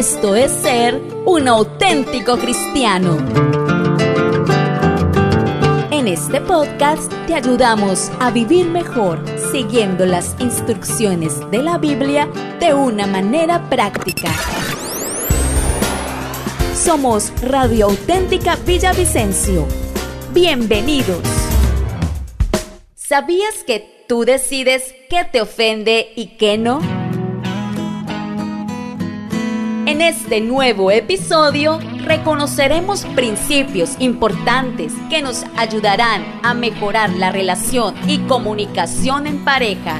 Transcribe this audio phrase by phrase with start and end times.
[0.00, 3.18] Esto es ser un auténtico cristiano.
[5.90, 12.72] En este podcast te ayudamos a vivir mejor siguiendo las instrucciones de la Biblia de
[12.72, 14.32] una manera práctica.
[16.74, 19.68] Somos Radio Auténtica Villavicencio.
[20.32, 21.20] Bienvenidos.
[22.94, 26.99] ¿Sabías que tú decides qué te ofende y qué no?
[29.90, 38.18] En este nuevo episodio reconoceremos principios importantes que nos ayudarán a mejorar la relación y
[38.18, 39.98] comunicación en pareja.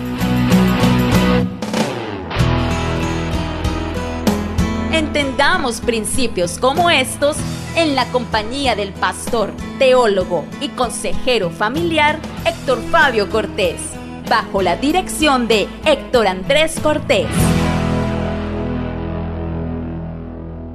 [4.92, 7.36] Entendamos principios como estos
[7.74, 9.50] en la compañía del pastor,
[9.80, 13.80] teólogo y consejero familiar Héctor Fabio Cortés,
[14.28, 17.26] bajo la dirección de Héctor Andrés Cortés.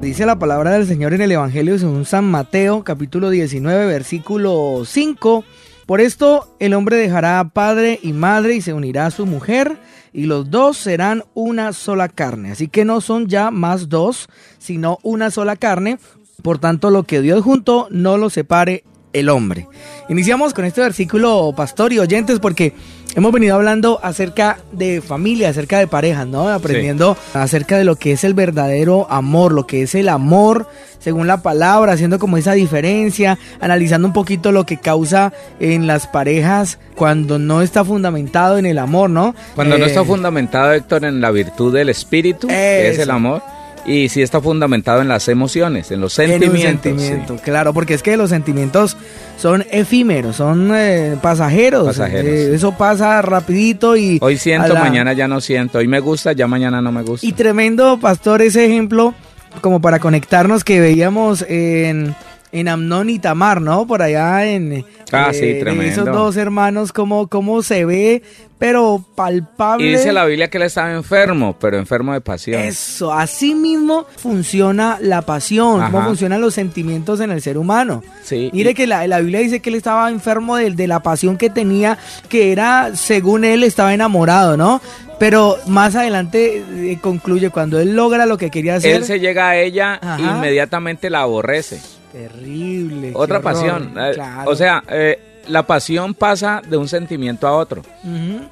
[0.06, 5.44] Dice la palabra del Señor en el Evangelio según San Mateo, capítulo 19, versículo 5.
[5.88, 9.80] Por esto el hombre dejará a padre y madre y se unirá a su mujer,
[10.14, 12.52] y los dos serán una sola carne.
[12.52, 15.98] Así que no son ya más dos, sino una sola carne.
[16.44, 18.84] Por tanto, lo que Dios juntó, no lo separe
[19.16, 19.68] el hombre.
[20.10, 22.74] Iniciamos con este versículo, pastor y oyentes, porque
[23.16, 26.50] hemos venido hablando acerca de familia, acerca de parejas, ¿no?
[26.50, 30.68] Aprendiendo acerca de lo que es el verdadero amor, lo que es el amor
[31.00, 36.08] según la palabra, haciendo como esa diferencia, analizando un poquito lo que causa en las
[36.08, 39.36] parejas cuando no está fundamentado en el amor, ¿no?
[39.54, 43.44] Cuando no está eh, fundamentado, Héctor, en la virtud del espíritu, que es el amor
[43.86, 46.86] y sí está fundamentado en las emociones, en los sentimientos.
[46.86, 48.98] En Claro, porque es que los sentimientos
[49.38, 52.00] son efímeros, son eh, pasajeros.
[52.00, 54.18] Eh, eso pasa rapidito y...
[54.22, 55.78] Hoy siento, mañana ya no siento.
[55.78, 57.26] Hoy me gusta, ya mañana no me gusta.
[57.26, 59.14] Y tremendo, pastor, ese ejemplo
[59.62, 62.16] como para conectarnos que veíamos en
[62.56, 63.86] en Amnón y Tamar, ¿no?
[63.86, 65.84] Por allá en, ah, sí, tremendo.
[65.84, 68.24] esos dos hermanos, cómo, cómo se ve,
[68.58, 69.86] pero palpable.
[69.86, 72.62] Y dice la Biblia que él estaba enfermo, pero enfermo de pasión.
[72.62, 78.04] Eso, así mismo funciona la pasión, cómo funcionan los sentimientos en el ser humano.
[78.24, 78.50] Sí.
[78.54, 81.50] Mire que la, la, Biblia dice que él estaba enfermo de, de la pasión que
[81.50, 81.98] tenía,
[82.30, 84.82] que era, según él, estaba enamorado, ¿no?
[85.20, 88.96] Pero más adelante eh, concluye, cuando él logra lo que quería hacer.
[88.96, 91.80] Él se llega a ella, inmediatamente la aborrece.
[92.16, 93.12] Terrible.
[93.14, 93.94] Otra pasión.
[93.98, 94.16] Eh,
[94.46, 97.82] o sea, eh, la pasión pasa de un sentimiento a otro.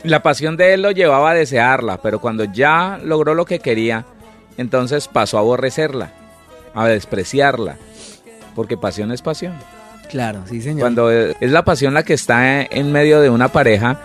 [0.04, 4.06] La pasión de él lo llevaba a desearla, pero cuando ya logró lo que quería,
[4.58, 6.12] entonces pasó a aborrecerla,
[6.74, 7.78] a despreciarla,
[8.54, 9.54] porque pasión es pasión.
[10.10, 10.82] Claro, sí, señor.
[10.82, 14.02] Cuando es la pasión la que está en medio de una pareja,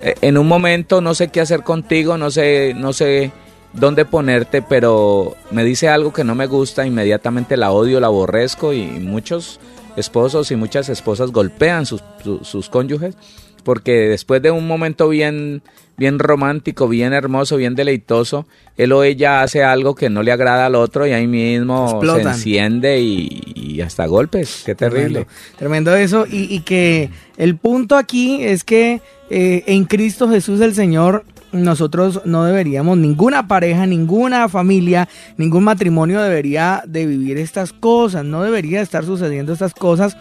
[0.00, 3.30] eh, en un momento no sé qué hacer contigo, no sé, no sé
[3.72, 8.72] dónde ponerte, pero me dice algo que no me gusta, inmediatamente la odio, la aborrezco
[8.72, 9.60] y muchos
[9.96, 12.02] esposos y muchas esposas golpean sus,
[12.42, 13.16] sus, cónyuges
[13.62, 15.62] porque después de un momento bien,
[15.96, 18.46] bien romántico, bien hermoso, bien deleitoso,
[18.76, 22.22] él o ella hace algo que no le agrada al otro y ahí mismo se
[22.22, 24.62] enciende y, hasta golpes.
[24.64, 25.26] Qué terrible.
[25.58, 26.26] Tremendo, eso.
[26.28, 29.00] Y, que el punto aquí es que
[29.30, 36.20] eh, en Cristo Jesús el Señor nosotros no deberíamos, ninguna pareja, ninguna familia, ningún matrimonio
[36.20, 40.16] debería de vivir estas cosas, no debería estar sucediendo estas cosas,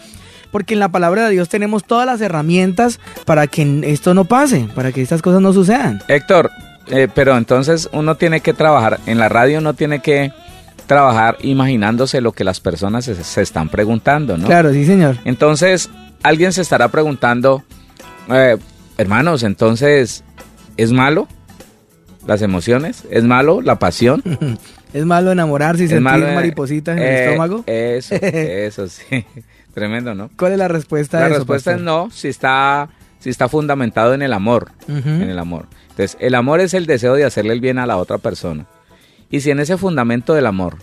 [0.52, 4.68] porque en la palabra de Dios tenemos todas las herramientas para que esto no pase,
[4.76, 6.02] para que estas cosas no sucedan.
[6.08, 6.52] Héctor,
[6.88, 10.32] eh, pero entonces uno tiene que trabajar, en la radio uno tiene que
[10.88, 14.46] trabajar imaginándose lo que las personas se, están preguntando, ¿no?
[14.46, 15.18] Claro, sí, señor.
[15.24, 15.90] Entonces,
[16.22, 17.64] alguien se estará preguntando,
[18.30, 18.58] eh,
[18.98, 20.26] hermanos, entonces
[20.78, 21.28] ¿Es malo
[22.26, 23.04] las emociones?
[23.10, 24.24] ¿Es malo la pasión?
[24.94, 27.64] ¿Es malo enamorarse y sentir maripositas en el eh, estómago?
[27.66, 29.26] Eso, eso sí.
[29.74, 30.30] Tremendo, ¿no?
[30.38, 32.90] ¿Cuál es la respuesta La respuesta es no, si está,
[33.20, 34.72] si está fundamentado en el amor.
[34.90, 35.68] En el amor.
[35.92, 38.66] Entonces, el amor es el deseo de hacerle el bien a la otra persona.
[39.30, 40.80] Y si en ese fundamento del amor,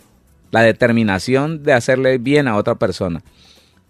[0.51, 3.21] la determinación de hacerle bien a otra persona,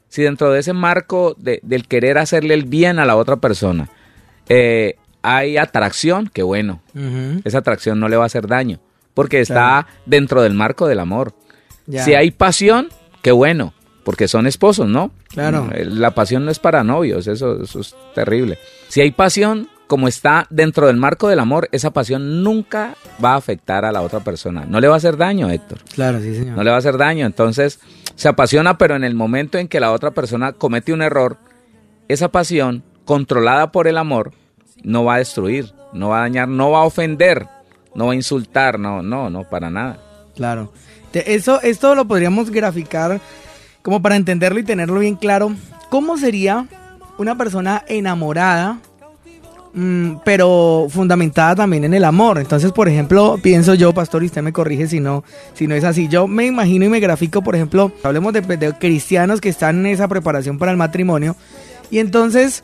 [0.09, 3.89] si dentro de ese marco del querer hacerle el bien a la otra persona,
[4.49, 6.81] eh, hay atracción, que bueno,
[7.45, 8.81] esa atracción no le va a hacer daño,
[9.15, 11.35] porque está dentro del marco del amor.
[11.91, 12.89] Si hay pasión,
[13.23, 13.73] qué bueno,
[14.05, 15.11] porque son esposos, ¿no?
[15.29, 15.69] Claro.
[15.73, 18.59] Eh, la pasión no es para novios, eso, eso es terrible.
[18.89, 23.37] Si hay pasión, como está dentro del marco del amor, esa pasión nunca va a
[23.37, 24.65] afectar a la otra persona.
[24.67, 25.79] No le va a hacer daño, Héctor.
[25.95, 26.57] Claro, sí, señor.
[26.57, 27.27] No le va a hacer daño.
[27.27, 27.81] Entonces,
[28.15, 31.39] se apasiona, pero en el momento en que la otra persona comete un error,
[32.09, 34.33] esa pasión, controlada por el amor,
[34.83, 37.47] no va a destruir, no va a dañar, no va a ofender,
[37.95, 39.99] no va a insultar, no, no, no, para nada.
[40.35, 40.73] Claro.
[41.13, 43.21] Eso, esto lo podríamos graficar
[43.83, 45.55] como para entenderlo y tenerlo bien claro.
[45.91, 46.67] ¿Cómo sería
[47.17, 48.79] una persona enamorada,
[49.73, 52.39] mm, pero fundamentada también en el amor?
[52.39, 55.85] Entonces, por ejemplo, pienso yo, pastor, y usted me corrige si no, si no es
[55.85, 56.09] así.
[56.09, 59.87] Yo me imagino y me grafico, por ejemplo, hablemos de, de cristianos que están en
[59.87, 61.35] esa preparación para el matrimonio.
[61.91, 62.63] Y entonces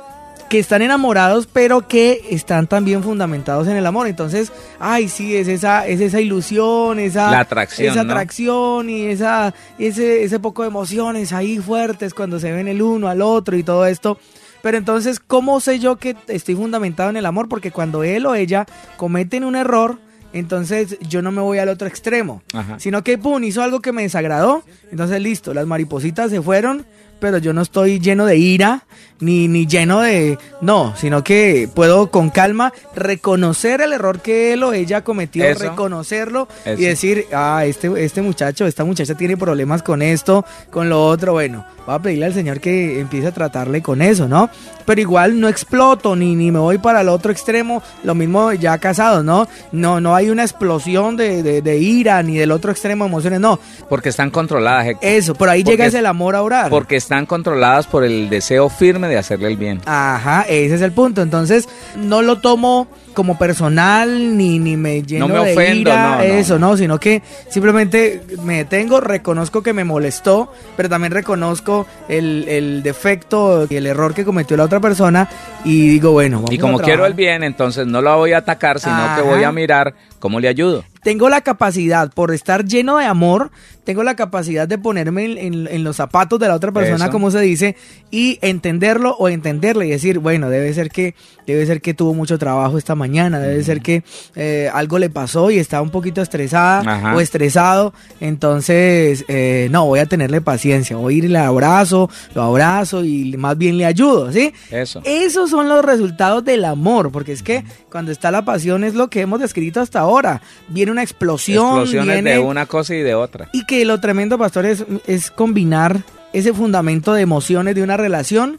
[0.54, 4.06] que están enamorados, pero que están también fundamentados en el amor.
[4.06, 9.52] Entonces, ay, sí, es esa, es esa ilusión, esa, La atracción, esa atracción y esa,
[9.80, 13.64] ese, ese poco de emociones ahí fuertes cuando se ven el uno al otro y
[13.64, 14.16] todo esto.
[14.62, 17.48] Pero entonces, ¿cómo sé yo que estoy fundamentado en el amor?
[17.48, 18.64] Porque cuando él o ella
[18.96, 19.98] cometen un error,
[20.32, 22.44] entonces yo no me voy al otro extremo,
[22.78, 24.62] sino que pum, hizo algo que me desagradó,
[24.92, 26.86] entonces listo, las maripositas se fueron,
[27.20, 28.84] pero yo no estoy lleno de ira,
[29.25, 30.38] ni, ni lleno de...
[30.61, 36.49] No, sino que puedo con calma reconocer el error que él o ella cometió, reconocerlo
[36.65, 41.32] y decir, ah, este, este muchacho, esta muchacha tiene problemas con esto, con lo otro,
[41.32, 44.49] bueno, voy a pedirle al Señor que empiece a tratarle con eso, ¿no?
[44.87, 48.79] Pero igual no exploto, ni, ni me voy para el otro extremo, lo mismo ya
[48.79, 49.49] casado, ¿no?
[49.73, 53.59] No, no hay una explosión de, de, ira, ni del otro extremo de emociones, no.
[53.88, 54.97] Porque están controladas.
[55.00, 56.71] Eso, por ahí llega ese el amor a orar.
[56.71, 59.81] Porque están controladas por el deseo firme de hacerle el bien.
[59.87, 61.22] Ajá, ese es el punto.
[61.22, 66.58] Entonces, no lo tomo como personal ni, ni me lleno no me ofendo, de eso,
[66.58, 66.76] no.
[66.76, 73.66] sino que simplemente me detengo, reconozco que me molestó, pero también reconozco el, el defecto
[73.70, 75.28] y el error que cometió la otra persona
[75.64, 78.81] y digo, bueno, vamos Y como quiero el bien, entonces no lo voy a atacar,
[78.81, 80.84] sino que voy a mirar cómo le ayudo.
[81.02, 83.50] Tengo la capacidad, por estar lleno de amor,
[83.84, 87.76] tengo la capacidad de ponerme en, los zapatos de la otra persona, como se dice,
[88.11, 91.14] y entenderlo o entenderle y decir, bueno, debe ser que,
[91.46, 94.02] debe ser que tuvo mucho trabajo esta mañana, debe ser que
[94.34, 100.00] eh, algo le pasó y está un poquito estresada o estresado, entonces, eh, no, voy
[100.00, 103.86] a tenerle paciencia, voy a ir y le abrazo, lo abrazo y más bien le
[103.86, 104.52] ayudo, ¿sí?
[104.70, 105.00] Eso.
[105.04, 109.08] Esos son los resultados del amor, porque es que cuando está la pasión es lo
[109.08, 110.40] que hemos descrito hasta ahora.
[110.68, 111.80] Viene una explosión.
[111.80, 113.48] Explosiones de una cosa y de otra.
[113.52, 116.02] Y que lo tremendo, pastor, es, es combinar
[116.32, 118.58] ese fundamento de emociones de una relación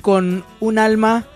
[0.00, 1.26] con un alma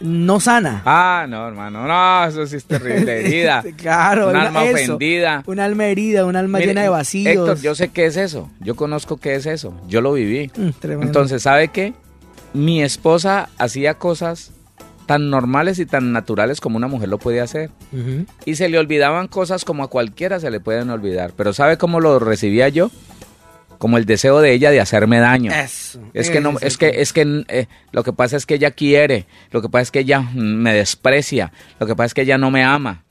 [0.00, 0.82] no sana.
[0.84, 3.62] Ah, no, hermano, no, eso sí es terrible, herida.
[3.76, 5.42] claro, un alma ofendida.
[5.46, 7.34] Un alma herida, un alma llena de vacíos.
[7.34, 10.50] Héctor, yo sé qué es eso, yo conozco qué es eso, yo lo viví.
[10.56, 11.94] Mm, Entonces, ¿sabe qué?
[12.52, 14.52] Mi esposa hacía cosas
[15.06, 17.70] tan normales y tan naturales como una mujer lo puede hacer.
[18.46, 21.32] Y se le olvidaban cosas como a cualquiera se le pueden olvidar.
[21.36, 22.90] Pero ¿sabe cómo lo recibía yo?
[23.78, 25.52] Como el deseo de ella de hacerme daño.
[25.52, 29.26] es que no, es que, es que eh, lo que pasa es que ella quiere,
[29.50, 32.50] lo que pasa es que ella me desprecia, lo que pasa es que ella no
[32.50, 33.04] me ama.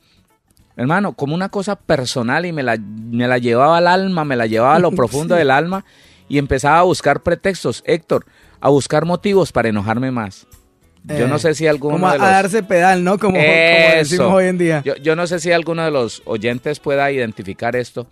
[0.75, 4.48] Hermano, como una cosa personal y me la, me la llevaba al alma, me la
[4.48, 5.86] llevaba a lo profundo del alma
[6.27, 8.25] y empezaba a buscar pretextos, Héctor,
[8.60, 10.48] a buscar motivos para enojarme más.
[11.04, 12.27] Yo no eh, sé si alguno como de los...
[12.27, 13.19] a darse pedal, ¿no?
[13.19, 14.81] Como, decimos hoy en día.
[14.86, 18.07] Yo, yo no sé si alguno de los oyentes pueda identificar esto,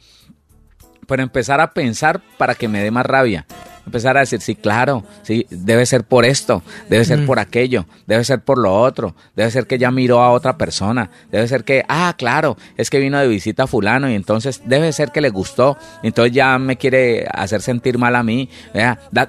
[1.11, 3.45] pero empezar a pensar para que me dé más rabia.
[3.85, 8.23] Empezar a decir, sí, claro, sí, debe ser por esto, debe ser por aquello, debe
[8.23, 11.83] ser por lo otro, debe ser que ya miró a otra persona, debe ser que,
[11.89, 15.31] ah, claro, es que vino de visita a fulano y entonces debe ser que le
[15.31, 18.47] gustó, entonces ya me quiere hacer sentir mal a mí,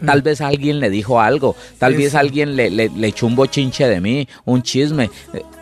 [0.05, 3.89] tal vez alguien le dijo algo, tal vez alguien le, le, le echó un bochinche
[3.89, 5.11] de mí, un chisme,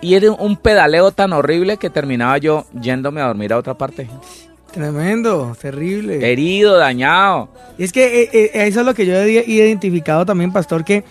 [0.03, 4.07] y era un pedaleo tan horrible que terminaba yo yéndome a dormir a otra parte.
[4.73, 6.31] Tremendo, terrible.
[6.31, 7.49] Herido, dañado.
[7.79, 11.05] Y es que eh, eh, eso es lo que yo he identificado también, pastor, que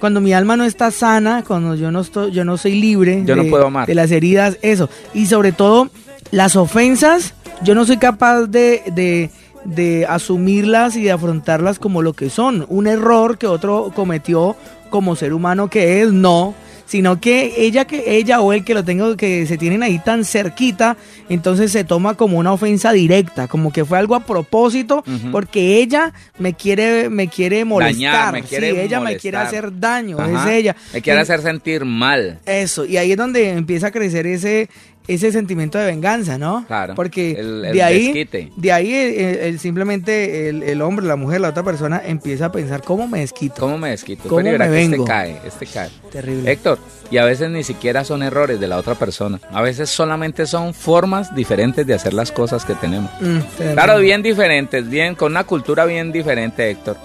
[0.00, 3.36] cuando mi alma no está sana, cuando yo no estoy, yo no soy libre yo
[3.36, 3.86] de, no puedo amar.
[3.86, 4.90] de las heridas, eso.
[5.14, 5.90] Y sobre todo,
[6.30, 9.30] las ofensas, yo no soy capaz de, de,
[9.64, 12.66] de asumirlas y de afrontarlas como lo que son.
[12.68, 14.56] Un error que otro cometió
[14.90, 16.54] como ser humano que es, no
[16.86, 20.24] sino que ella que ella o él que lo tengo que se tienen ahí tan
[20.24, 20.96] cerquita,
[21.28, 26.12] entonces se toma como una ofensa directa, como que fue algo a propósito, porque ella
[26.38, 30.76] me quiere me quiere molestar, me quiere sí, ella me quiere hacer daño, es ella.
[30.92, 32.38] Me quiere hacer sentir mal.
[32.46, 34.68] Eso, y ahí es donde empieza a crecer ese
[35.08, 36.64] ese sentimiento de venganza, ¿no?
[36.66, 36.94] Claro.
[36.94, 42.46] Porque de ahí, de ahí el, simplemente el, hombre, la mujer, la otra persona empieza
[42.46, 43.56] a pensar cómo me desquito.
[43.60, 44.28] ¿Cómo me desquito?
[44.28, 44.96] ¿Cómo me este vengo?
[44.96, 45.90] Este cae, este cae.
[46.10, 46.50] Terrible.
[46.50, 46.78] Héctor,
[47.10, 49.40] y a veces ni siquiera son errores de la otra persona.
[49.52, 53.10] A veces solamente son formas diferentes de hacer las cosas que tenemos.
[53.20, 56.96] Mm, claro, bien diferentes, bien, con una cultura bien diferente, Héctor.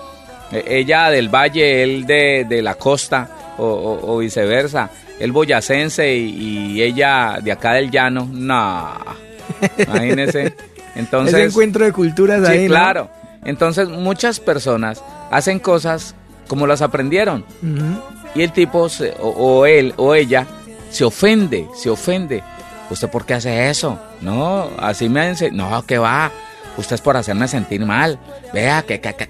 [0.51, 4.89] E, ella del valle, él de, de la costa o, o viceversa
[5.21, 8.93] el boyacense y, ella de acá del llano, no,
[9.77, 10.53] imagínese.
[10.95, 12.69] Entonces, Ese encuentro de culturas sí, ahí, ¿no?
[12.69, 13.09] claro.
[13.45, 15.01] Entonces muchas personas
[15.31, 16.15] hacen cosas
[16.47, 17.43] como las aprendieron
[18.35, 20.45] y el tipo se- o, o él o ella
[20.91, 22.43] se ofende, se ofende.
[22.89, 23.97] ¿Usted por qué hace eso?
[24.21, 26.29] No, así me ense- No, que va.
[26.77, 28.19] Usted es por hacerme sentir mal.
[28.53, 29.29] Vea que, que, que-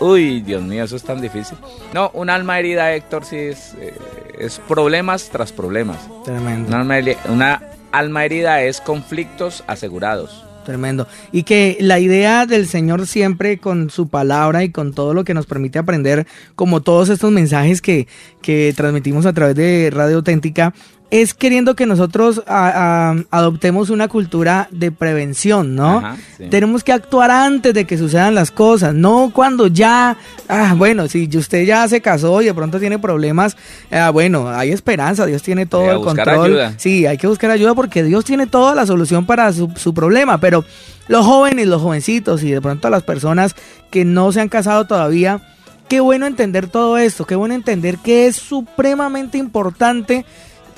[0.00, 1.56] Uy, Dios mío, eso es tan difícil.
[1.92, 3.94] No, un alma herida, Héctor, sí es, eh,
[4.38, 5.98] es problemas tras problemas.
[6.24, 6.68] Tremendo.
[6.68, 10.44] Una alma, heri- una alma herida es conflictos asegurados.
[10.64, 11.06] Tremendo.
[11.32, 15.34] Y que la idea del Señor siempre con su palabra y con todo lo que
[15.34, 18.06] nos permite aprender, como todos estos mensajes que,
[18.42, 20.72] que transmitimos a través de Radio Auténtica,
[21.10, 25.98] es queriendo que nosotros a- a- adoptemos una cultura de prevención, ¿no?
[25.98, 26.44] Ajá, sí.
[26.50, 30.16] Tenemos que actuar antes de que sucedan las cosas, no cuando ya,
[30.48, 33.56] ah, bueno, si usted ya se casó y de pronto tiene problemas,
[33.90, 36.44] ah, bueno, hay esperanza, Dios tiene todo el control.
[36.46, 36.74] ayuda.
[36.76, 40.38] Sí, hay que buscar ayuda porque Dios tiene toda la solución para su, su problema,
[40.38, 40.64] pero
[41.08, 43.56] los jóvenes, los jovencitos y de pronto las personas
[43.90, 45.40] que no se han casado todavía,
[45.88, 50.24] qué bueno entender todo esto, qué bueno entender que es supremamente importante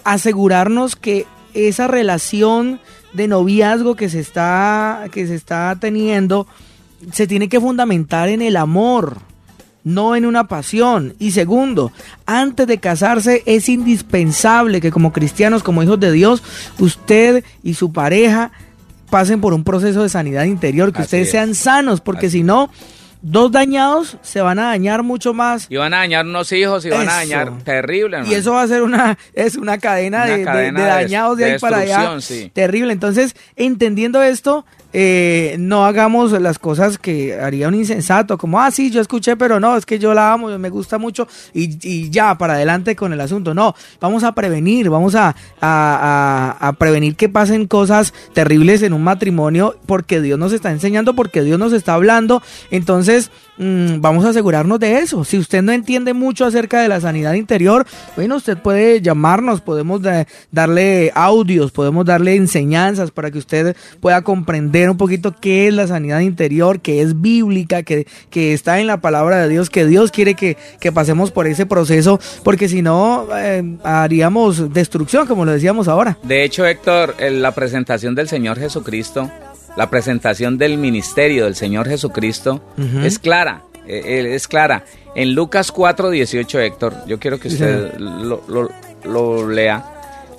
[0.04, 2.80] asegurarnos que esa relación
[3.12, 6.46] de noviazgo que se está que se está teniendo
[7.12, 9.18] se tiene que fundamentar en el amor,
[9.84, 11.14] no en una pasión.
[11.18, 11.90] Y segundo,
[12.26, 16.42] antes de casarse es indispensable que como cristianos, como hijos de Dios,
[16.78, 18.52] usted y su pareja
[19.10, 21.32] pasen por un proceso de sanidad interior, que Así ustedes es.
[21.32, 22.70] sean sanos, porque Así si no,
[23.22, 25.66] dos dañados se van a dañar mucho más.
[25.70, 28.36] Y van a dañar unos hijos y van a dañar terrible, Y hermano.
[28.36, 31.36] eso va a ser una, es una cadena, Una de, de- cadena de de dañados
[31.38, 32.20] de, ahí para allá.
[32.20, 32.50] sí.
[32.52, 32.92] Terrible.
[32.92, 38.90] Entonces, entendiendo esto, eh, no hagamos las cosas que haría un insensato, como, ah, sí,
[38.90, 42.36] yo escuché, pero no, es que yo la amo, me gusta mucho, y, y ya,
[42.36, 43.54] para adelante con el asunto.
[43.54, 49.76] No, vamos a prevenir, vamos a, a- prevenir que pasen cosas terribles en un matrimonio,
[49.86, 52.42] porque Dios nos está enseñando, porque Dios nos está hablando.
[52.70, 55.24] Entonces, mm, vamos a asegurarnos de eso.
[55.24, 60.02] Si usted no entiende mucho acerca de la sanidad interior, bueno, usted puede llamarnos, podemos
[60.02, 65.74] da- darle audios, podemos darle enseñanzas para que usted pueda comprender un poquito qué es
[65.74, 69.86] la sanidad interior, que es bíblica, que, que está en la palabra de Dios, que
[69.86, 75.44] Dios quiere que, que pasemos por ese proceso, porque si no, eh, haríamos destrucción, como
[75.44, 76.18] lo decíamos ahora.
[76.22, 79.30] De hecho, Héctor, en la presentación del Señor Jesucristo,
[79.76, 82.60] la presentación del ministerio del Señor Jesucristo
[83.02, 84.84] es clara, eh, eh, es clara.
[85.14, 88.70] En Lucas 4:18, Héctor, yo quiero que Sí, usted lo, lo-
[89.04, 89.84] lo lea.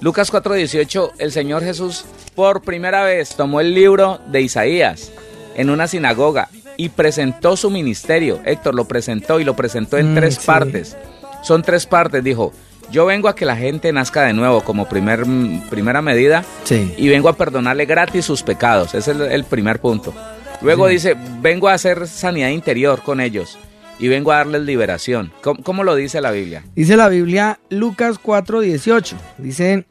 [0.02, 5.12] Lucas 4:18, el Señor Jesús por primera vez tomó el libro de Isaías
[5.56, 8.40] en una sinagoga y presentó su ministerio.
[8.46, 10.42] Héctor lo presentó y lo presentó en Mm, tres sí.
[10.48, 10.98] partes.
[11.44, 12.52] Son tres partes, dijo.
[12.92, 16.94] Yo vengo a que la gente nazca de nuevo como primer, mm, primera medida Sí.
[16.98, 18.94] y vengo a perdonarle gratis sus pecados.
[18.94, 20.14] Ese es el, el primer punto.
[20.62, 20.94] Luego Sí.
[20.94, 23.58] dice, vengo a hacer sanidad interior con ellos
[24.00, 25.32] y vengo a darles liberación.
[25.42, 26.64] ¿Cómo, cómo lo dice la Biblia?
[26.76, 29.16] Dice la Biblia Lucas 4:18.
[29.40, 29.86] Dice,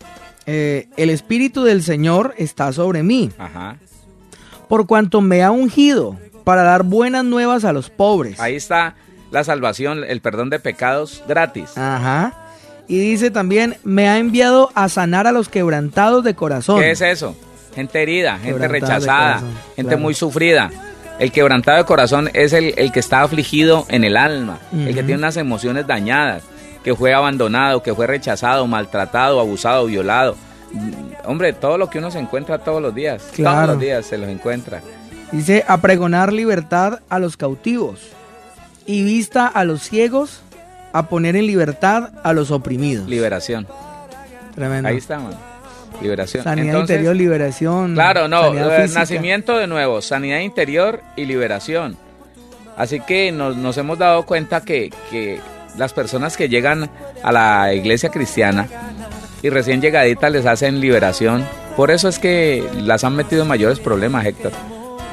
[0.46, 3.76] eh, el Espíritu del Señor está sobre mí, Ajá.
[4.68, 8.38] por cuanto me ha ungido para dar buenas nuevas a los pobres.
[8.40, 8.94] Ahí está
[9.30, 11.76] la salvación, el perdón de pecados gratis.
[11.76, 12.41] Ajá.
[12.92, 16.78] Y dice también, me ha enviado a sanar a los quebrantados de corazón.
[16.78, 17.34] ¿Qué es eso?
[17.74, 20.02] Gente herida, gente rechazada, corazón, gente claro.
[20.02, 20.70] muy sufrida.
[21.18, 25.02] El quebrantado de corazón es el, el que está afligido en el alma, el que
[25.04, 26.42] tiene unas emociones dañadas,
[26.84, 30.36] que fue abandonado, que fue rechazado, maltratado, abusado, violado.
[30.72, 34.18] Mm, Hombre, todo lo que uno se encuentra todos los días, todos los días se
[34.18, 34.82] los encuentra.
[35.30, 38.00] Dice, a pregonar libertad a los cautivos
[38.84, 40.42] y vista a los ciegos,
[40.92, 43.08] a poner en libertad a los oprimidos.
[43.08, 43.66] Liberación.
[44.54, 44.88] Tremendo.
[44.88, 45.34] Ahí está, man.
[46.00, 46.42] Liberación.
[46.44, 47.94] Sanidad Entonces, interior, liberación.
[47.94, 48.52] Claro, no,
[48.94, 51.96] nacimiento de nuevo, sanidad interior y liberación.
[52.76, 55.38] Así que nos, nos hemos dado cuenta que, que
[55.76, 56.90] las personas que llegan
[57.22, 58.66] a la iglesia cristiana
[59.42, 61.44] y recién llegaditas les hacen liberación.
[61.76, 64.52] Por eso es que las han metido en mayores problemas, Héctor.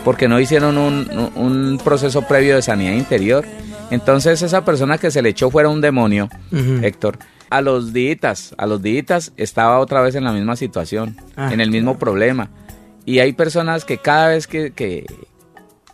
[0.05, 3.45] Porque no hicieron un- un proceso previo de sanidad interior.
[3.91, 6.29] Entonces esa persona que se le echó fuera un demonio.
[6.84, 7.17] Héctor,
[7.50, 11.62] a los días, a los días estaba otra vez en la misma situación, Ah, en
[11.62, 12.50] el mismo problema.
[13.05, 15.05] Y hay personas que cada vez que, que,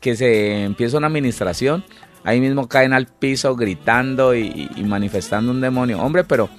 [0.01, 1.85] que se empieza una administración,
[2.25, 6.01] ahí mismo caen al piso gritando y, y manifestando un demonio.
[6.01, 6.49] Hombre, pero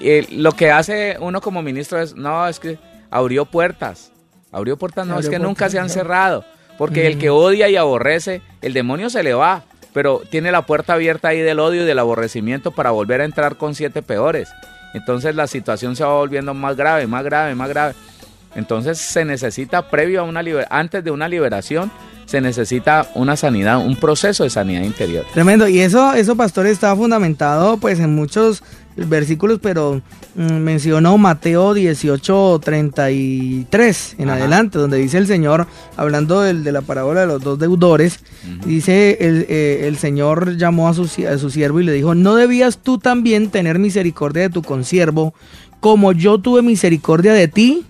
[0.00, 2.78] eh, lo que hace uno como ministro es, no, es que
[3.10, 4.12] abrió puertas.
[4.50, 6.44] Abrió puertas, no, Abrió es que nunca se han cerrado.
[6.78, 9.64] Porque el que odia y aborrece, el demonio se le va.
[9.94, 13.56] Pero tiene la puerta abierta ahí del odio y del aborrecimiento para volver a entrar
[13.56, 14.50] con siete peores.
[14.92, 17.94] Entonces la situación se va volviendo más grave, más grave, más grave.
[18.54, 21.90] Entonces se necesita previo a una antes de una liberación
[22.26, 25.24] se necesita una sanidad, un proceso de sanidad interior.
[25.32, 25.68] Tremendo.
[25.68, 28.62] Y eso, eso pastor, está fundamentado pues en muchos
[28.96, 30.00] versículos, pero
[30.34, 37.22] mm, mencionó Mateo 18, 33 en adelante, donde dice el Señor, hablando de la parábola
[37.22, 38.20] de los dos deudores,
[38.66, 42.34] dice el, eh, el, Señor llamó a su, a su siervo y le dijo, ¿no
[42.34, 45.34] debías tú también tener misericordia de tu consiervo,
[45.80, 47.84] como yo tuve misericordia de ti?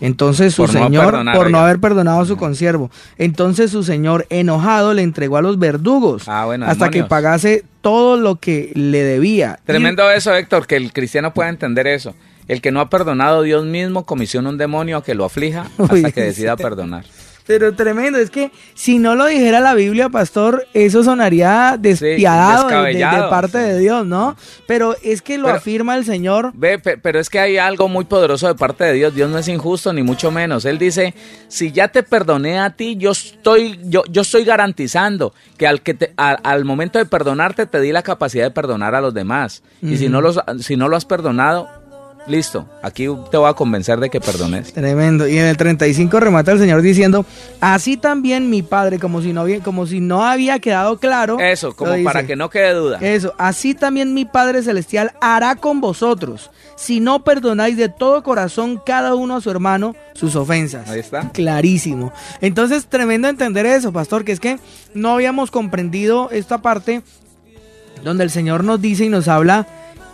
[0.00, 5.02] Entonces su señor, por no haber perdonado a su consiervo, entonces su señor enojado le
[5.02, 9.60] entregó a los verdugos ah, hasta que pagase todo lo que le debía.
[9.64, 12.16] Tremendo eso, Héctor, que el cristiano pueda entender eso.
[12.48, 16.20] El que no ha perdonado, Dios mismo comisiona un demonio que lo aflija hasta que
[16.20, 17.04] decida perdonar.
[17.46, 22.98] Pero tremendo, es que si no lo dijera la Biblia, pastor, eso sonaría despiadado de,
[23.30, 24.36] parte de Dios, ¿no?
[24.66, 26.50] Pero es que lo afirma el Señor.
[26.54, 29.14] Ve, pero es que hay algo muy poderoso de parte de Dios.
[29.14, 30.64] Dios no es injusto ni mucho menos.
[30.64, 31.14] Él dice,
[31.46, 35.94] si ya te perdoné a ti, yo estoy, yo, yo estoy garantizando que al que
[35.94, 39.62] te, al momento de perdonarte te di la capacidad de perdonar a los demás.
[39.82, 41.68] Y si no los, si no lo has perdonado,
[42.26, 44.72] listo, aquí te voy a convencer de que perdones.
[44.72, 45.26] Tremendo.
[45.28, 47.24] Y en el 35 remata el Señor diciendo,
[47.60, 51.38] así también mi Padre, como si no había, como si no había quedado claro.
[51.40, 52.98] Eso, como para que no quede duda.
[53.00, 58.80] Eso, así también mi Padre Celestial hará con vosotros, si no perdonáis de todo corazón
[58.84, 60.88] cada uno a su hermano sus ofensas.
[60.88, 61.30] Ahí está.
[61.30, 62.12] Clarísimo.
[62.40, 64.58] Entonces, tremendo entender eso, pastor, que es que
[64.94, 67.02] no habíamos comprendido esta parte
[68.02, 69.66] donde el Señor nos dice y nos habla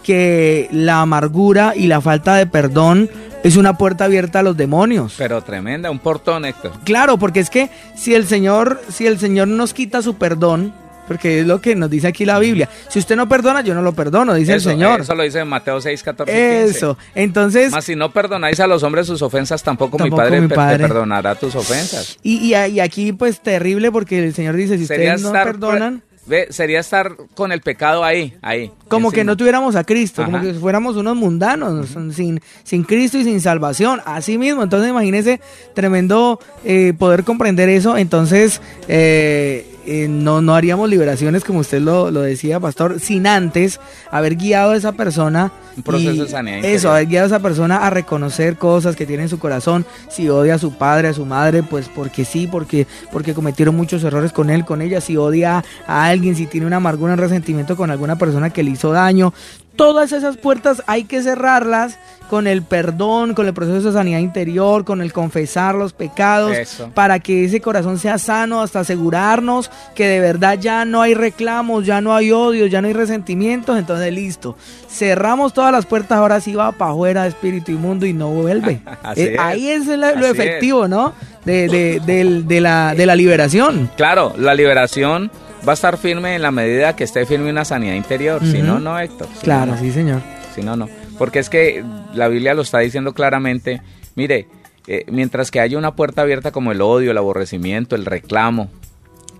[0.03, 3.09] que la amargura y la falta de perdón
[3.43, 5.15] es una puerta abierta a los demonios.
[5.19, 6.73] Pero tremenda, un portón, Héctor.
[6.85, 10.73] Claro, porque es que si el Señor, si el Señor nos quita su perdón,
[11.09, 12.69] porque es lo que nos dice aquí la Biblia.
[12.89, 15.01] Si usted no perdona, yo no lo perdono, dice el Señor.
[15.01, 16.65] Eso lo dice en Mateo 6, 14.
[16.65, 17.73] Eso, entonces.
[17.73, 21.55] Más si no perdonáis a los hombres sus ofensas, tampoco, mi, padre te perdonará tus
[21.55, 22.19] ofensas.
[22.23, 26.03] Y, y, aquí, pues, terrible, porque el Señor dice: si ustedes no perdonan.
[26.25, 28.71] Ve, sería estar con el pecado ahí, ahí.
[28.87, 33.25] Como que no tuviéramos a Cristo, como que fuéramos unos mundanos, sin, sin Cristo y
[33.25, 34.01] sin salvación.
[34.05, 35.41] Así mismo, entonces imagínese
[35.75, 37.97] tremendo eh, poder comprender eso.
[37.97, 44.37] Entonces, eh, eh, no, no haríamos liberaciones, como usted lo, decía, pastor, sin antes haber
[44.37, 45.53] guiado a esa persona.
[45.77, 46.75] Un proceso de.
[46.75, 49.87] Eso, haber guiado a esa persona a reconocer cosas que tiene en su corazón.
[50.11, 54.05] Si odia a su padre, a su madre, pues porque sí, porque, porque cometieron muchos
[54.05, 55.01] errores con él, con ella.
[55.01, 58.71] Si odia a alguien, si tiene una amargura, un resentimiento con alguna persona que le
[58.71, 59.33] hizo daño.
[59.77, 61.99] Todas esas puertas hay que cerrarlas
[62.33, 66.57] con el perdón, con el proceso de sanidad interior, con el confesar los pecados,
[66.95, 71.85] para que ese corazón sea sano, hasta asegurarnos que de verdad ya no hay reclamos,
[71.85, 74.57] ya no hay odio, ya no hay resentimientos, entonces listo.
[74.89, 78.81] Cerramos todas las puertas, ahora sí va para afuera espíritu inmundo y no vuelve.
[79.15, 81.13] Eh, ahí es lo, efectivo, ¿no?
[81.45, 83.91] De, de, la, de la liberación.
[83.97, 85.31] Claro, la liberación
[85.67, 88.45] va a estar firme en la medida que esté firme una sanidad interior.
[88.45, 89.29] Si no, no, Héctor.
[89.43, 90.21] claro, sí, señor.
[90.55, 90.89] Si no, no.
[91.19, 93.81] Porque es que la Biblia lo está diciendo claramente.
[94.15, 94.49] Mire,
[94.87, 98.71] eh, mientras que haya una puerta abierta como el odio, el aborrecimiento, el reclamo,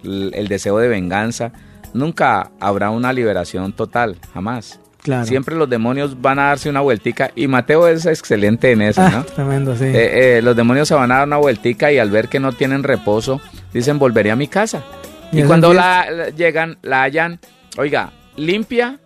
[0.05, 1.53] el, deseo de venganza,
[1.93, 4.79] nunca habrá una liberación total, jamás.
[5.03, 5.27] Claro.
[5.27, 9.19] Siempre los demonios van a darse una vueltica y Mateo es excelente en eso, ¿no?
[9.19, 9.87] Ah, tremendo, sí.
[9.87, 12.53] Eh, eh, los demonios se van a dar una vueltica y al ver que no
[12.53, 13.41] tienen reposo,
[13.73, 14.85] dicen volveré a mi casa.
[15.33, 17.41] Y, cuando la, llegan, la hallan,
[17.79, 19.01] oiga, limpia,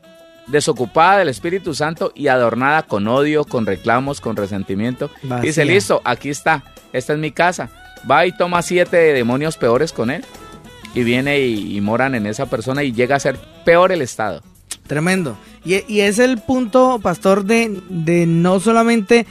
[0.47, 5.11] desocupada del Espíritu Santo y adornada con odio, con reclamos, con resentimiento.
[5.41, 7.71] Dice, listo, aquí está, esta es mi casa.
[8.09, 10.25] Va y toma siete demonios peores con él
[10.95, 14.43] y viene y, moran en esa persona y llega a ser peor el estado.
[14.87, 15.37] Tremendo.
[15.65, 19.27] Y, es el punto, pastor, de, de no solamente,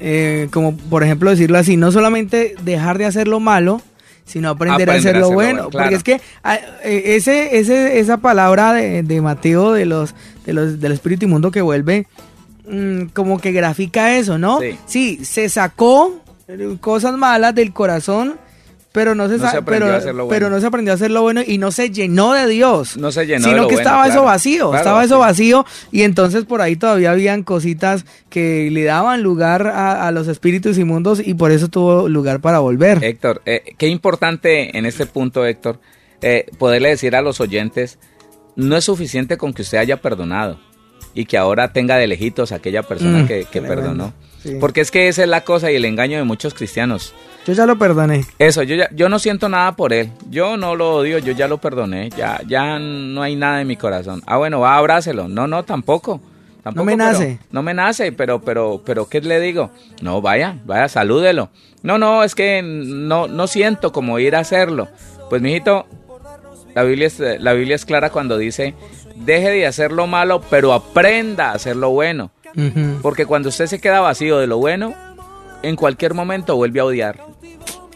[0.00, 3.80] eh, como por ejemplo decirlo así, no solamente dejar de hacer lo malo,
[4.28, 5.70] sino aprender, a hacer lo bueno.
[5.70, 10.14] Porque es que ah, eh, ese, ese, esa palabra de, de, Mateo de los,
[10.46, 12.06] de los del espíritu inmundo que vuelve,
[12.68, 14.60] mm, como que grafica eso, ¿no?
[14.86, 15.24] Sí.
[15.24, 16.22] se sacó
[16.80, 18.36] cosas malas del corazón
[18.98, 20.28] pero no se, aprendió a hacer lo bueno.
[20.28, 22.96] pero no se aprendió a hacer lo bueno y no se llenó de Dios.
[22.96, 26.74] No se llenó sino que estaba eso vacío, estaba eso vacío y entonces por ahí
[26.74, 32.08] todavía habían cositas que le daban lugar a, los espíritus inmundos y por eso tuvo
[32.08, 33.04] lugar para volver.
[33.04, 35.78] Héctor, eh, qué importante en este punto, Héctor,
[36.20, 38.00] eh, poderle decir a los oyentes,
[38.56, 40.58] no es suficiente con que usted haya perdonado
[41.14, 44.12] y que ahora tenga de lejitos a aquella persona mm, que, perdonó.
[44.60, 47.14] Porque es que esa es la cosa y el engaño de muchos cristianos.
[47.46, 48.24] Yo ya lo perdoné.
[48.38, 50.10] Eso, yo ya, yo no siento nada por él.
[50.30, 52.10] Yo no lo odio, yo ya lo perdoné.
[52.10, 54.22] Ya, ya no hay nada en mi corazón.
[54.26, 55.28] Ah, bueno, va, abrácelo.
[55.28, 56.20] No, no, tampoco.
[56.62, 57.38] Tampoco, me pero- nace.
[57.50, 59.70] no me nace, pero, pero, pero, ¿qué le digo?
[60.02, 61.48] No, vaya, vaya, salúdelo.
[61.82, 64.88] No, no, es que no, no siento como ir a hacerlo.
[65.30, 65.86] Pues, mijito,
[66.74, 68.74] la Biblia es, la Biblia es clara cuando dice,
[69.16, 72.30] deje de hacer lo malo, pero aprenda a hacer lo bueno.
[73.02, 74.94] Porque cuando usted se queda vacío de lo bueno,
[75.62, 77.20] en cualquier momento vuelve a odiar.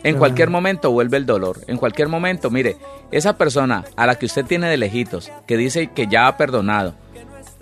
[0.05, 1.61] En cualquier momento vuelve el dolor.
[1.69, 2.77] En cualquier momento, mire,
[3.11, 6.95] esa persona a la que usted tiene de lejitos, que dice que ya ha perdonado,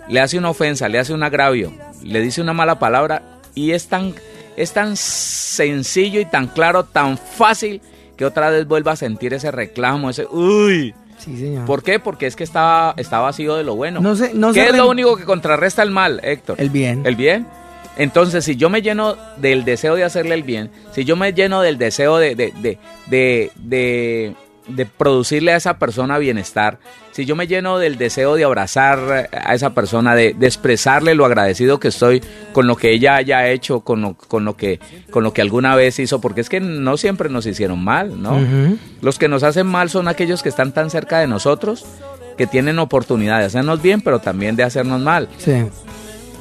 [0.07, 1.71] le hace una ofensa, le hace un agravio,
[2.03, 3.21] le dice una mala palabra
[3.53, 4.15] y es tan,
[4.57, 7.81] es tan sencillo y tan claro, tan fácil
[8.17, 10.95] que otra vez vuelva a sentir ese reclamo, ese uy.
[11.23, 11.65] Sí, señor.
[11.65, 11.99] ¿Por qué?
[11.99, 13.99] Porque es que está, está vacío de lo bueno.
[14.01, 16.55] No sé- no ¿Qué es lo único que contrarresta el mal, Héctor?
[16.59, 17.05] El bien.
[17.05, 17.47] El bien.
[17.97, 21.61] Entonces, si yo me lleno del deseo de hacerle el bien, si yo me lleno
[21.61, 24.35] del deseo de, de, de, de,
[24.71, 26.79] de- producirle a esa persona bienestar,
[27.11, 31.25] si yo me lleno del deseo de abrazar a esa persona, de, de expresarle lo
[31.25, 32.21] agradecido que estoy
[32.53, 34.79] con lo que ella haya hecho, con lo, con lo que,
[35.11, 38.39] con lo que alguna vez hizo, porque es que no siempre nos hicieron mal, ¿no?
[39.01, 41.85] Los que nos hacen mal son aquellos que están tan cerca de nosotros
[42.37, 45.27] que tienen oportunidad de hacernos bien, pero también de hacernos mal.
[45.37, 45.65] Sí.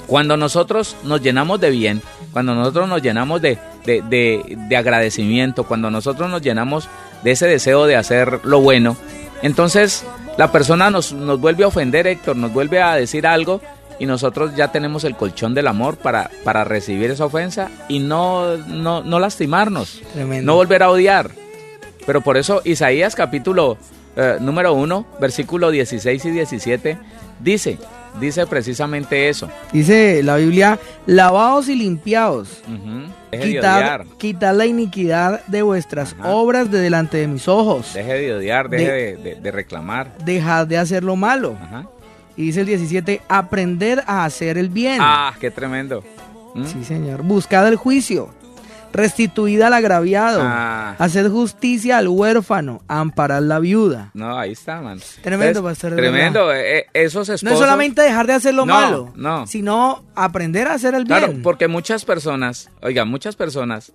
[0.07, 5.65] Cuando nosotros nos llenamos de bien, cuando nosotros nos llenamos de, de, de- de agradecimiento,
[5.65, 6.89] cuando nosotros nos llenamos
[7.23, 8.97] de ese deseo de hacer lo bueno,
[9.43, 10.05] entonces
[10.37, 13.61] la persona nos, nos vuelve a ofender, Héctor, nos vuelve a decir algo
[13.99, 18.57] y nosotros ya tenemos el colchón del amor para, para recibir esa ofensa y no,
[18.57, 20.51] no, no lastimarnos, Tremendo.
[20.51, 21.31] no volver a odiar.
[22.07, 23.77] Pero por eso Isaías capítulo
[24.17, 26.99] eh, número 1, versículo 16 y 17,
[27.41, 27.79] dice,
[28.19, 29.49] dice precisamente eso.
[29.73, 32.63] Dice la Biblia, lavaos y.
[33.31, 34.05] Deje de Quitad, odiar.
[34.19, 36.31] quitad la iniquidad de vuestras Ajá.
[36.31, 37.95] obras de delante de mis ojos.
[37.95, 40.17] Deje de odiar, deje De- de, de- de reclamar.
[40.25, 41.57] Dejad de hacer lo malo.
[41.63, 41.87] Ajá.
[42.37, 44.99] Y dice el 17, aprender a hacer el bien.
[45.01, 46.03] Ah, qué tremendo.
[46.55, 46.65] ¿Mm?
[46.65, 47.23] Sí, señor.
[47.23, 48.31] Buscad el juicio.
[48.93, 50.41] Restituid al agraviado.
[50.43, 50.97] Ah.
[50.99, 52.83] Haced justicia al huérfano.
[52.89, 54.11] Amparad la viuda.
[54.15, 55.01] No, ahí está, man.
[55.23, 56.53] Tremendo, pastor, Tremendo.
[56.53, 57.55] eh, eh, esos No esposos.
[57.55, 59.47] es solamente dejar de hacer lo No, malo, no.
[59.47, 61.43] sino aprender a hacer el Claro, bien.
[61.43, 63.93] porque muchas personas, oiga, muchas personas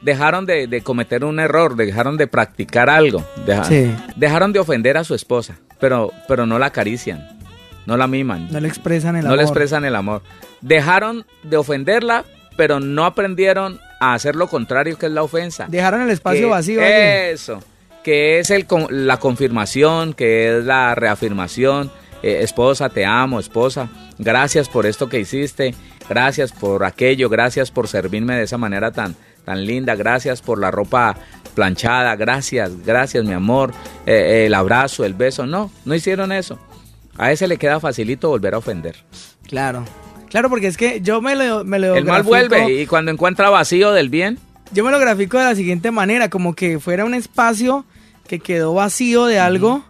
[0.00, 3.24] dejaron de, de cometer un error, dejaron de practicar algo,
[3.68, 3.94] Sí.
[4.16, 7.38] dejaron de ofender a su esposa, pero, pero no la acarician,
[7.86, 9.36] no la miman, No le expresan el no amor.
[9.38, 10.22] le expresan el amor.
[10.60, 12.24] Dejaron de ofenderla,
[12.56, 13.78] pero no aprendieron
[14.10, 15.66] a hacer lo contrario, que es la ofensa.
[15.68, 16.80] Dejaron el espacio que- vacío.
[16.82, 17.62] Eso,
[18.02, 21.90] que es el, la confirmación, que es la reafirmación.
[22.22, 23.88] Eh, esposa, te amo, esposa.
[24.18, 25.74] Gracias por esto que hiciste.
[26.08, 27.28] Gracias por aquello.
[27.28, 29.94] Gracias por servirme de esa manera tan, tan linda.
[29.96, 31.16] Gracias por la ropa
[31.54, 32.14] planchada.
[32.16, 33.72] Gracias, gracias, mi amor.
[34.06, 35.46] Eh, el abrazo, el beso.
[35.46, 36.58] No, no hicieron eso.
[37.18, 38.96] A ese le queda facilito volver a ofender.
[39.48, 39.84] Claro.
[40.32, 43.12] Claro, porque es que yo me lo, me lo El mal grafico- vuelve y cuando
[43.12, 44.38] encuentra vacío del bien,
[44.72, 47.84] Yo me lo grafico de la siguiente manera, como que fuera un espacio
[48.26, 49.84] que quedó vacío de algo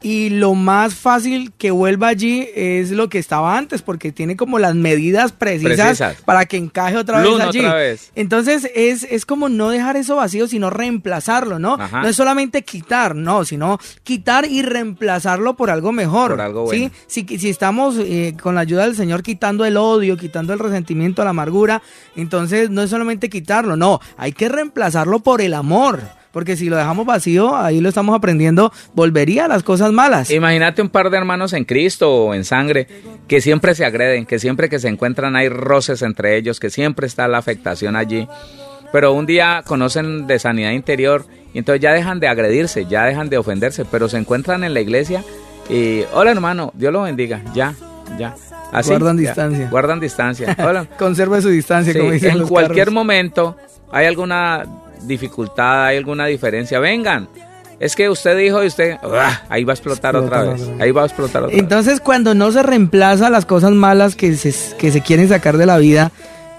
[0.00, 4.58] y lo más fácil que vuelva allí es lo que estaba antes, porque tiene como
[4.58, 6.22] las medidas precisas, Precisas.
[6.22, 7.58] para que encaje otra vez allí.
[7.60, 8.12] otra vez.
[8.14, 11.74] Entonces es, es como no dejar eso vacío, sino reemplazarlo, ¿no?
[11.74, 12.02] Ajá.
[12.02, 16.32] No es solamente quitar, no, sino quitar y reemplazarlo por algo mejor.
[16.32, 16.90] Por algo bueno.
[17.08, 17.24] ¿sí?
[17.26, 21.24] Si, si estamos eh, con la ayuda del Señor quitando el odio, quitando el resentimiento,
[21.24, 21.82] la amargura,
[22.14, 26.02] entonces no es solamente quitarlo, no, hay que reemplazarlo por el amor.
[26.32, 30.30] Porque si lo dejamos vacío, ahí lo estamos aprendiendo, volvería a las cosas malas.
[30.30, 32.86] Imagínate un par de hermanos en Cristo o en sangre
[33.26, 37.06] que siempre se agreden, que siempre que se encuentran hay roces entre ellos, que siempre
[37.06, 38.28] está la afectación allí.
[38.92, 43.28] Pero un día conocen de sanidad interior y entonces ya dejan de agredirse, ya dejan
[43.28, 45.24] de ofenderse, pero se encuentran en la iglesia
[45.68, 47.74] y, hola hermano, Dios lo bendiga, ya,
[48.18, 48.34] ya.
[48.72, 49.68] Así, Guardan ya, distancia.
[49.70, 50.56] Guardan distancia.
[50.58, 50.86] Hola.
[50.98, 52.94] Conserva su distancia, Sí, como dicen en los cualquier carros.
[52.94, 53.56] momento
[53.90, 54.64] hay alguna
[55.02, 57.28] dificultad, hay alguna diferencia, vengan.
[57.80, 59.42] Es que usted dijo y usted, ¡ah!
[59.48, 60.60] ahí va a explotar otra vez.
[60.62, 60.80] otra vez.
[60.82, 61.62] Ahí va a explotar otra vez.
[61.62, 65.66] Entonces, cuando no se reemplaza las cosas malas que se, que se quieren sacar de
[65.66, 66.10] la vida,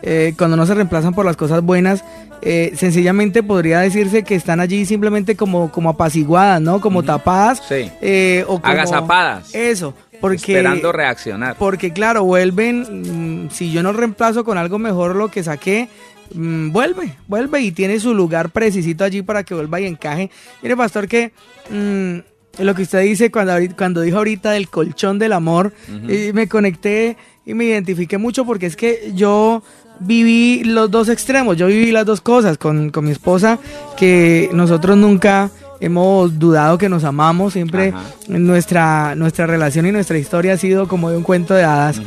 [0.01, 2.05] eh, cuando no se reemplazan por las cosas buenas,
[2.41, 6.79] eh, sencillamente podría decirse que están allí simplemente como, como apaciguadas, ¿no?
[6.79, 7.61] Como tapadas.
[7.67, 7.91] Sí.
[8.01, 9.53] eh, o como- Agazapadas.
[9.53, 10.53] Eso, porque...
[10.53, 11.57] Esperando reaccionar.
[11.59, 15.89] Porque claro, vuelven, mm, si yo no reemplazo con algo mejor lo que saqué,
[16.33, 20.29] mm, vuelve, vuelve y tiene su lugar precisito allí para que vuelva y encaje.
[20.61, 21.31] Mire, pastor, que
[21.69, 25.73] mm, lo que usted dice cuando, cuando dijo ahorita del colchón del amor,
[26.07, 29.63] y me conecté y me identifiqué mucho porque es que yo
[29.99, 33.59] viví los dos extremos, yo viví las dos cosas con, con mi esposa,
[33.97, 38.01] que nosotros nunca hemos dudado que nos amamos, siempre Ajá.
[38.27, 42.01] nuestra, nuestra relación y nuestra historia ha sido como de un cuento de hadas.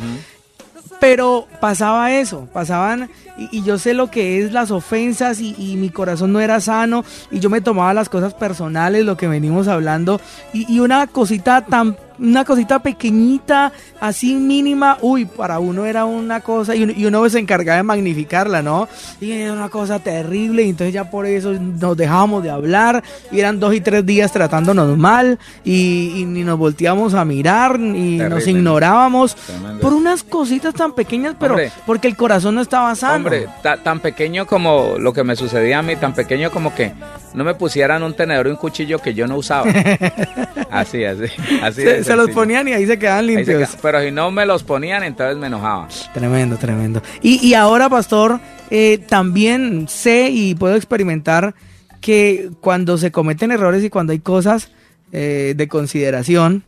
[1.01, 5.91] Pero pasaba eso, pasaban, y, yo sé lo que es las ofensas y, y, mi
[5.91, 10.21] corazón no era sano y yo me tomaba las cosas personales, lo que venimos hablando,
[10.53, 16.41] y, y una cosita tan una cosita pequeñita, así mínima, uy, para uno era una
[16.41, 18.89] cosa, y uno, se encargaba de magnificarla, ¿no?
[19.21, 23.41] Y era una cosa terrible, y entonces ya por eso nos dejábamos de hablar, y
[23.41, 28.47] eran dos y tres días tratándonos mal, y, ni nos volteábamos a mirar, y nos
[28.47, 29.37] ignorábamos,
[29.81, 33.22] por unas cositas tan pequeñas, pero porque el corazón no estaba sano.
[33.25, 33.47] Hombre,
[33.83, 36.93] tan pequeño como lo que me sucedía a mí, tan pequeño como que
[37.35, 39.71] no me pusieran un tenedor y un cuchillo que yo no usaba.
[40.71, 41.25] así, así,
[41.63, 41.83] así.
[41.83, 43.77] Se, se los ponían y ahí se quedaban limpios.
[43.81, 45.89] pero si no me los ponían, entonces me enojaba.
[46.13, 47.03] Tremendo, tremendo.
[47.23, 51.55] Y, y ahora, pastor, eh, también sé y puedo experimentar
[52.01, 54.71] que cuando se cometen errores y cuando hay cosas
[55.13, 56.65] eh, de consideración,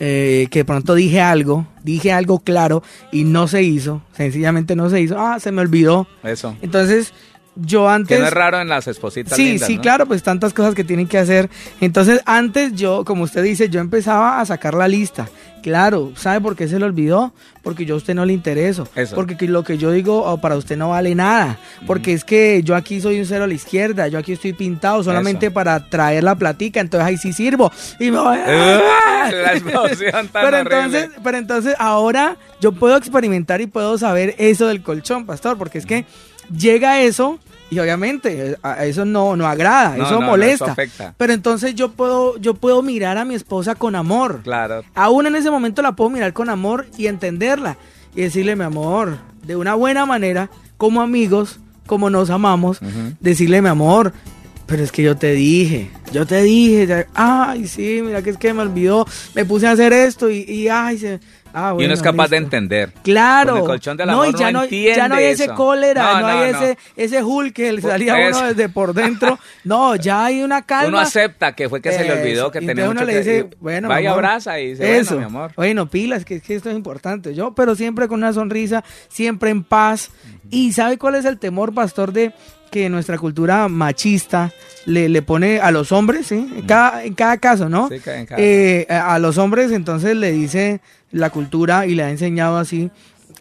[0.00, 2.82] eh, que de pronto dije algo, dije algo claro
[3.12, 6.08] y no se hizo, sencillamente no se hizo, ah, se me olvidó.
[6.22, 6.56] Eso.
[6.62, 7.12] Entonces,
[7.60, 8.16] yo antes...
[8.16, 11.06] Que no es raro en las espositas Sí, sí, claro, pues tantas cosas que tienen
[11.06, 11.48] que hacer.
[11.80, 15.28] Entonces, antes yo, como usted dice, yo empezaba a sacar la lista.
[15.62, 17.32] Claro, ¿sabe por qué se le olvidó?
[17.62, 18.88] Porque yo a usted no le intereso.
[19.14, 21.58] Porque lo que yo digo oh, para usted no vale nada.
[21.86, 24.08] Porque es que yo aquí soy un cero a la izquierda.
[24.08, 26.80] Yo aquí estoy pintado solamente para traer la platica.
[26.80, 27.70] Entonces ahí sí sirvo.
[27.98, 33.66] Y me voy La explosión tan pero entonces, pero entonces ahora yo puedo experimentar y
[33.66, 35.58] puedo saber eso del colchón, pastor.
[35.58, 36.06] Porque es que
[36.56, 37.38] llega eso
[37.70, 40.74] y obviamente a eso no, no agrada, eso molesta.
[41.16, 44.40] pero entonces yo puedo, yo puedo mirar a mi esposa con amor.
[44.42, 44.82] Claro.
[44.94, 47.76] Aún en ese momento la puedo mirar con amor y entenderla.
[48.14, 52.80] Y decirle, mi amor, de una buena manera, como amigos, como nos amamos,
[53.20, 54.12] decirle, mi amor,
[54.66, 58.54] pero es que yo te dije, yo te dije, ay, sí, mira que es que
[58.54, 59.04] me olvidó,
[59.34, 61.20] me puse a hacer esto y, y ay, se,
[61.52, 62.92] Ah, y uno es capaz de entender.
[63.02, 63.56] Claro.
[63.56, 66.78] el colchón de no, y ya no, ya no hay ese cólera, no, hay ese,
[66.96, 69.38] ese Hulk que le salía uno desde por dentro.
[69.64, 70.88] No, ya hay una calma.
[70.88, 74.12] Uno acepta que fue que se le olvidó que tenía uno le dice, bueno, vaya
[74.12, 75.14] abraza y dice, Eso.
[75.14, 75.52] bueno, mi amor.
[75.56, 77.34] Bueno, pilas, que, que, esto es importante.
[77.34, 80.10] Yo, pero siempre con una sonrisa, siempre en paz.
[80.50, 82.32] Y ¿sabe cuál es el temor, pastor, de
[82.70, 84.52] que nuestra cultura machista
[84.86, 86.48] le, le pone a los hombres, ¿sí?
[86.56, 87.88] en, cada, en cada caso, ¿no?
[87.88, 90.80] Sí, en cada eh, a los hombres entonces le dice
[91.12, 92.90] la cultura y le ha enseñado así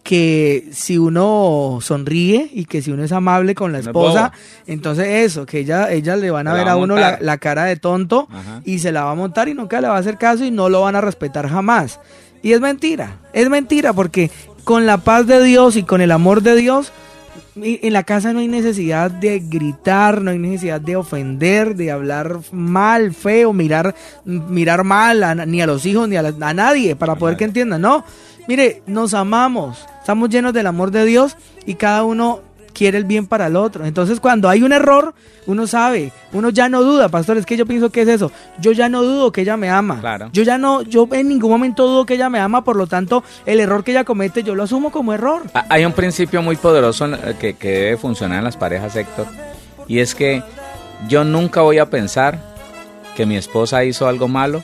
[0.03, 4.31] que si uno sonríe y que si uno es amable con la esposa,
[4.65, 8.27] entonces eso, que ella, ellas le van a ver a, uno la, cara de tonto
[8.65, 10.69] y se la va a montar y nunca le va a hacer caso y no
[10.69, 11.99] lo van a respetar jamás.
[12.41, 14.31] Y es mentira, es mentira porque
[14.63, 16.91] con la paz de Dios y con el amor de Dios,
[17.55, 22.39] en la casa no hay necesidad de gritar, no hay necesidad de ofender, de hablar
[22.51, 27.45] mal, feo, mirar, mirar mal ni a los hijos ni a, nadie para poder que
[27.45, 27.81] entiendan.
[27.81, 28.03] No,
[28.47, 33.27] mire, nos amamos, estamos llenos del amor de Dios y cada uno quiere el bien
[33.27, 33.86] para el otro.
[33.86, 35.13] Entonces cuando hay un error,
[35.45, 38.32] uno sabe, uno ya no duda, pastor, es que yo pienso que es eso.
[38.60, 39.99] Yo ya no dudo que ella me ama.
[39.99, 40.29] Claro.
[40.34, 43.23] Yo ya no, yo en ningún momento dudo que ella me ama, por lo tanto,
[43.45, 45.43] el error que ella comete yo lo asumo como error.
[45.53, 47.08] Ah, hay un principio muy poderoso
[47.39, 49.27] que, que debe funcionar en las parejas, Héctor,
[49.88, 50.43] y es que
[51.08, 52.39] yo nunca voy a pensar
[53.15, 54.63] que mi esposa hizo algo malo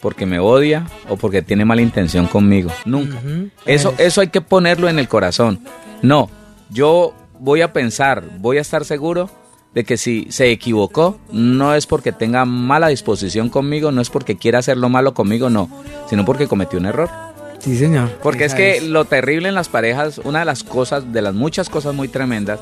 [0.00, 2.70] porque me odia o porque tiene mala intención conmigo.
[2.84, 3.18] Nunca.
[3.64, 5.60] Eso, eso hay que ponerlo en el corazón.
[6.02, 6.28] No,
[6.70, 9.28] yo voy a pensar, voy a estar seguro
[9.74, 14.36] de que si se equivocó, no es porque tenga mala disposición conmigo, no es porque
[14.36, 15.68] quiera hacer lo malo conmigo, no,
[16.08, 17.10] sino porque cometió un error.
[17.58, 18.10] Sí, señor.
[18.22, 21.68] Porque es que lo terrible en las parejas, una de las cosas, de las muchas
[21.68, 22.60] cosas muy tremendas,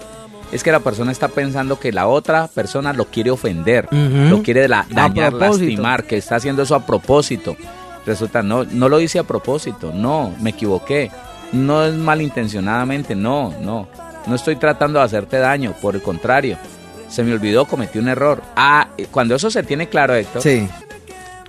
[0.51, 4.67] es que la persona está pensando que la otra persona lo quiere ofender, lo quiere
[4.67, 7.57] dañar, lastimar, que está haciendo eso a propósito.
[8.07, 11.11] Resulta, no, no lo hice a propósito, no, me equivoqué,
[11.53, 13.89] no es malintencionadamente, no, no.
[14.27, 16.57] No estoy tratando de hacerte daño, por el contrario.
[17.09, 18.43] Se me olvidó, cometí un error.
[18.55, 20.69] Ah, cuando eso se tiene claro, Héctor, sí.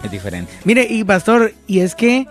[0.04, 0.52] es diferente.
[0.64, 2.28] Mire, y pastor, y es que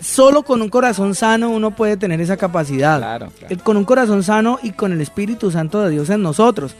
[0.00, 2.98] solo con un corazón sano uno puede tener esa capacidad.
[2.98, 3.28] Claro,
[3.62, 6.74] Con un corazón sano y con el Espíritu Santo de Dios en nosotros.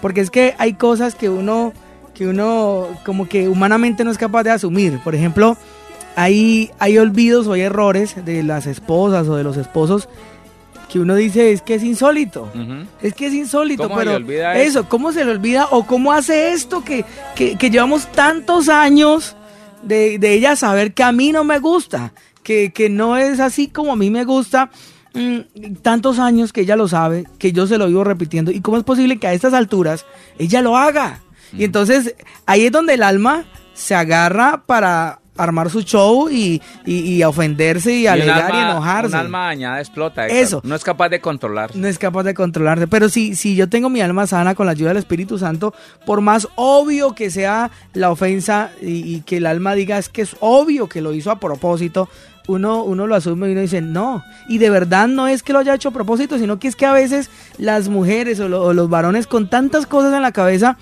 [0.00, 1.72] Porque es que hay cosas que uno,
[2.14, 5.00] que uno como que humanamente no es capaz de asumir.
[5.02, 5.56] Por ejemplo,
[6.16, 10.08] hay, hay olvidos o hay errores de las esposas o de los esposos
[10.88, 12.50] que uno dice es que es insólito.
[13.02, 14.16] Es que es insólito, pero
[14.54, 14.88] eso?
[14.88, 15.68] ¿cómo se le olvida?
[15.70, 19.36] ¿O cómo hace esto que, que, llevamos tantos años
[19.82, 22.12] de, de, ella saber que a mí no me gusta?
[22.42, 24.70] Que, que no es así como a mí me gusta.
[25.14, 28.50] Mm, tantos años que ella lo sabe, que yo se lo vivo repitiendo.
[28.50, 30.04] ¿Y cómo es posible que a estas alturas
[30.38, 31.20] ella lo haga?
[31.52, 32.16] Y entonces
[32.46, 33.44] ahí es donde el alma
[33.74, 39.14] se agarra para armar su show y, y, a ofenderse y, alegar y enojarse.
[39.14, 40.26] Un alma dañada explota.
[40.26, 40.60] Eso.
[40.64, 41.78] No es capaz de controlarse.
[41.78, 42.86] No es capaz de controlarse.
[42.86, 45.74] Pero si, si yo tengo mi alma sana con la ayuda del Espíritu Santo,
[46.06, 50.36] por más obvio que sea la ofensa y, que el alma diga es que es
[50.40, 52.08] obvio que lo hizo a propósito,
[52.46, 54.22] uno, uno lo asume y uno dice, no.
[54.48, 56.86] Y de verdad no es que lo haya hecho a propósito, sino que es que
[56.86, 60.76] a veces las mujeres o, o los varones con tantas cosas en la cabeza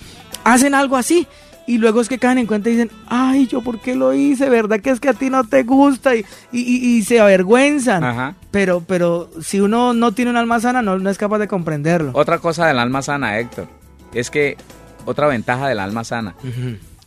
[0.44, 1.26] hacen algo así
[1.66, 4.48] y luego es que caen en cuenta y dicen, ay, yo por qué lo hice,
[4.48, 4.80] ¿verdad?
[4.80, 8.36] Que es que a ti no te gusta y, y, se avergüenzan.
[8.50, 12.10] Pero, pero si uno no tiene un alma sana, no, no es capaz de comprenderlo.
[12.14, 13.68] Otra cosa del alma sana, Héctor,
[14.12, 14.56] es que
[15.04, 16.34] otra ventaja del alma sana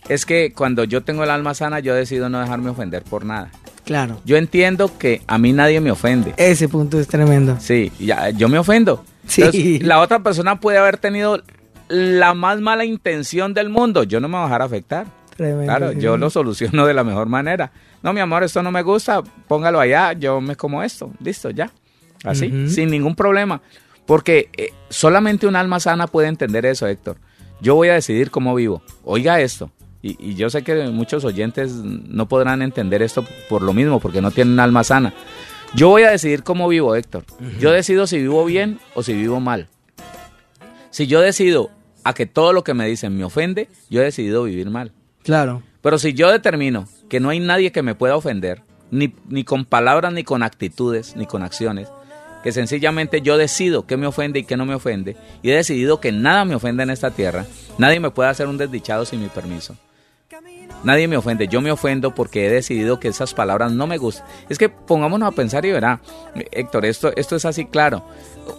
[0.07, 3.49] es que cuando yo tengo el alma sana, yo decido no dejarme ofender por nada.
[3.83, 4.19] Claro.
[4.25, 6.33] Yo entiendo que a mí nadie me ofende.
[6.37, 7.57] Ese punto es tremendo.
[7.59, 9.03] Sí, ya, yo me ofendo.
[9.27, 9.79] Sí.
[9.79, 11.41] la otra persona puede haber tenido
[11.87, 15.07] la más mala intención del mundo, yo no me voy a dejar afectar.
[15.37, 17.71] claro, yo lo soluciono de la mejor manera.
[18.01, 21.71] No, mi amor, esto no me gusta, póngalo allá, yo me como esto, listo, ya.
[22.23, 23.61] Así, sin ningún problema.
[24.05, 27.17] Porque eh, solamente un alma sana puede entender eso, Héctor.
[27.61, 28.81] Yo voy a decidir cómo vivo.
[29.03, 29.71] Oiga esto.
[30.01, 34.29] Y, yo sé que muchos oyentes no podrán entender esto por lo mismo, porque no
[34.29, 35.13] tienen alma sana.
[35.73, 37.25] Yo voy a decidir cómo vivo, Héctor.
[37.59, 39.67] Yo decido si vivo bien o si vivo mal.
[40.91, 41.71] Si yo decido
[42.05, 44.93] a que todo lo que me dicen me ofende, yo he decidido vivir mal.
[45.23, 45.63] Claro.
[45.81, 49.65] Pero si yo determino que no hay nadie que me pueda ofender, ni, ni con
[49.65, 51.89] palabras, ni con actitudes, ni con acciones,
[52.43, 55.99] que sencillamente yo decido qué me ofende y qué no me ofende, y he decidido
[55.99, 57.47] que nada me ofende en esta tierra,
[57.79, 59.75] nadie me puede hacer un desdichado sin mi permiso.
[60.83, 64.27] Nadie me ofende, yo me ofendo porque he decidido que esas palabras no me gustan.
[64.49, 65.99] Es que pongámonos a pensar y verá,
[66.51, 68.05] Héctor, esto, esto es así claro.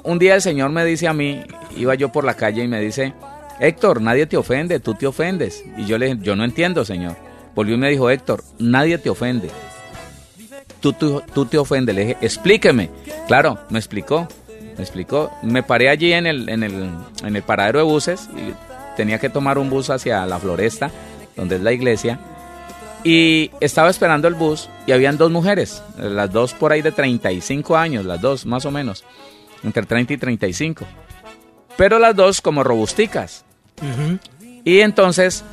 [0.03, 1.45] Un día el Señor me dice a mí,
[1.77, 3.15] iba yo por la calle y me dice,
[3.61, 5.65] Héctor, nadie te ofende, tú te ofendes.
[5.77, 7.17] Y yo le dije, yo no entiendo, Señor.
[7.55, 9.51] Volvió y me dijo, Héctor, nadie te ofende.
[10.81, 11.95] Tú, tú, te ofendes.
[11.95, 12.91] Le dije, explíqueme.
[13.27, 14.29] Claro, me explicó,
[14.77, 15.31] me explicó.
[15.43, 16.91] Me paré allí en el, en el,
[17.25, 18.53] en el paradero de buses y
[18.97, 20.91] tenía que tomar un bus hacia la floresta
[21.37, 22.19] donde es la iglesia,
[23.05, 27.77] y estaba esperando el bus y habían dos mujeres, las dos por ahí de 35
[27.77, 29.05] años, las dos más o menos,
[29.63, 30.85] entre 30 y 35,
[31.77, 33.45] pero las dos como robusticas.
[34.65, 35.45] Y entonces,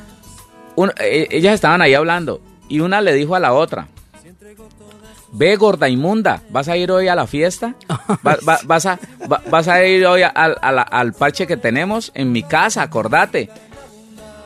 [0.98, 3.88] e, ellas estaban ahí hablando y una le dijo a la otra,
[5.32, 7.74] ve gorda inmunda, ¿vas a ir hoy a la fiesta?
[8.22, 8.98] vas, a,
[9.50, 12.82] ¿Vas a ir hoy al, al parche que tenemos en mi casa?
[12.82, 13.50] Acordate.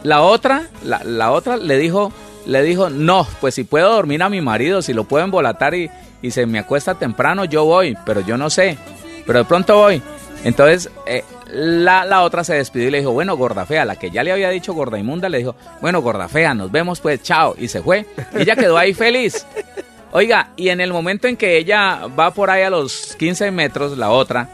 [0.02, 2.12] La otra, la, otra le dijo,
[2.46, 5.90] le dijo, no, pues si puedo dormir a mi marido, si lo puedo embolatar y,
[6.22, 8.78] y se me acuesta temprano, yo voy, pero yo no sé,
[9.26, 10.02] pero de pronto voy.
[10.44, 14.10] Entonces, eh, la, la, otra se despidió y le dijo, bueno, gorda fea, la que
[14.10, 17.54] ya le había dicho gorda inmunda, le dijo, bueno, gorda fea, nos vemos pues, chao,
[17.58, 18.06] y se fue.
[18.34, 19.46] Ella quedó ahí feliz.
[20.12, 23.98] Oiga, y en el momento en que ella va por ahí a los 15 metros,
[23.98, 24.48] la otra,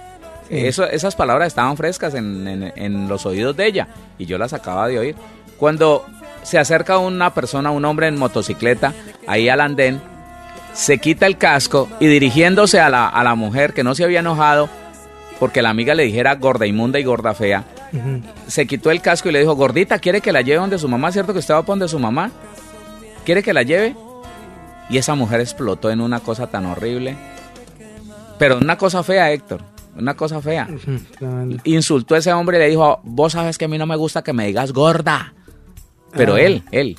[0.50, 4.88] eso, esas palabras estaban frescas en, en, los oídos de ella y yo las acababa
[4.88, 5.16] de oír.
[5.56, 6.06] Cuando
[6.42, 8.92] se acerca una persona, un hombre en motocicleta,
[9.26, 10.00] ahí al andén,
[10.72, 14.20] se quita el casco y dirigiéndose a la, a la mujer que no se había
[14.20, 14.68] enojado
[15.44, 17.66] porque la amiga le dijera gorda inmunda y gorda fea,
[18.46, 21.12] se quitó el casco y le dijo, gordita, ¿quiere que la lleve donde su mamá?
[21.12, 22.30] ¿Cierto que usted va a donde su mamá?
[23.26, 23.94] ¿Quiere que la lleve?
[24.88, 27.14] Y esa mujer explotó en una cosa tan horrible.
[28.38, 29.60] Pero una cosa fea, Héctor
[29.98, 30.66] una cosa fea.
[31.64, 34.24] Insultó a ese hombre y le dijo, vos sabes que a mí no me gusta
[34.24, 35.34] que me digas gorda.
[36.12, 36.40] Pero ah.
[36.40, 36.96] él, él,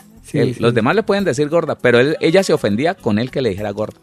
[0.60, 3.50] los demás le pueden decir gorda, pero él, ella se ofendía con él que le
[3.50, 3.98] dijera gorda.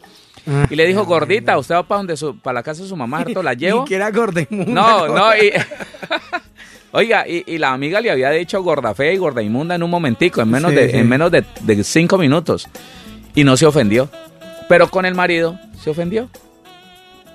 [0.71, 3.19] Y le dijo, gordita, usted va para donde su, para la casa de su mamá,
[3.19, 3.85] ¿harto la llevo?
[3.85, 4.11] y que era.
[4.51, 5.53] No, no, y...
[6.95, 10.43] Oiga, y, la amiga le había dicho gorda fea y gorda inmunda en un momentico,
[10.43, 12.69] en menos, de, en menos de cinco minutos.
[13.35, 14.11] Y no se ofendió.
[14.69, 16.29] Pero con el marido se ofendió.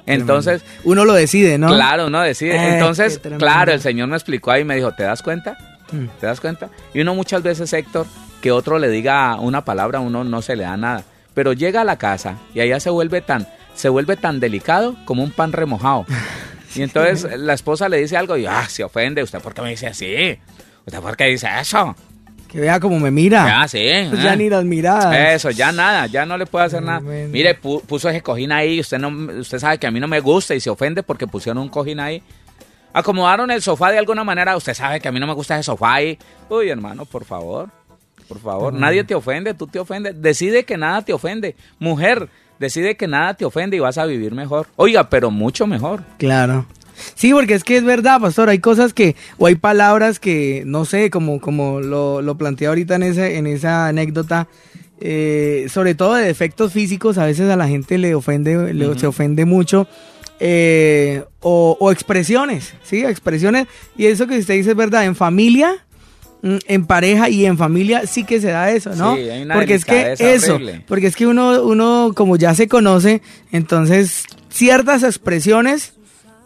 [0.07, 0.63] Entonces.
[0.83, 1.67] Uno lo decide, ¿no?
[1.67, 2.55] Claro, uno decide.
[2.55, 5.57] Eh, Entonces, claro, el Señor me explicó ahí y me dijo, ¿te das cuenta?
[5.91, 6.05] Mm.
[6.19, 6.69] ¿Te das cuenta?
[6.93, 8.07] Y uno muchas veces, Héctor,
[8.41, 11.03] que otro le diga una palabra, uno no se le da nada.
[11.37, 15.23] Pero llega a la casa y allá se vuelve tan, se vuelve tan delicado como
[15.23, 16.07] un pan remojado.
[16.75, 19.23] Y entonces la esposa le dice algo y ah, se ofende.
[19.23, 20.37] ¿Usted por qué me dice así?
[20.85, 21.95] ¿Usted por qué dice eso?
[22.47, 23.47] Que vea cómo me mira.
[23.47, 23.79] Ya, sí.
[24.21, 25.15] ya ni las miradas.
[25.35, 26.99] Eso, ya nada, ya no le puedo hacer nada.
[26.99, 29.09] Mire, puso ese cojín ahí, usted no,
[29.39, 31.99] usted sabe que a mí no me gusta y se ofende porque pusieron un cojín
[31.99, 32.21] ahí.
[32.93, 35.63] Acomodaron el sofá de alguna manera, usted sabe que a mí no me gusta ese
[35.63, 36.19] sofá ahí.
[36.49, 37.69] Uy, hermano, por favor,
[38.27, 40.21] por favor, nadie te ofende, tú te ofendes.
[40.21, 41.55] Decide que nada te ofende.
[41.79, 44.67] Mujer, decide que nada te ofende y vas a vivir mejor.
[44.75, 46.03] Oiga, pero mucho mejor.
[46.17, 46.65] Claro.
[47.15, 50.85] Sí, porque es que es verdad, pastor, hay cosas que, o hay palabras que, no
[50.85, 54.47] sé, como, como lo, lo planteé ahorita en, ese, en esa anécdota,
[54.99, 59.07] eh, sobre todo de defectos físicos, a veces a la gente le ofende, le, se
[59.07, 59.87] ofende mucho.
[60.39, 63.03] Eh, o, expresiones, ¿sí?
[63.03, 63.67] Expresiones.
[63.95, 65.85] Y eso que usted dice es verdad, en familia,
[66.43, 69.15] en pareja y en familia sí que se da eso, ¿no?
[69.15, 70.83] Sí, hay una porque es que eso, horrible.
[70.87, 73.21] porque es que uno, uno como ya se conoce,
[73.51, 75.93] entonces ciertas expresiones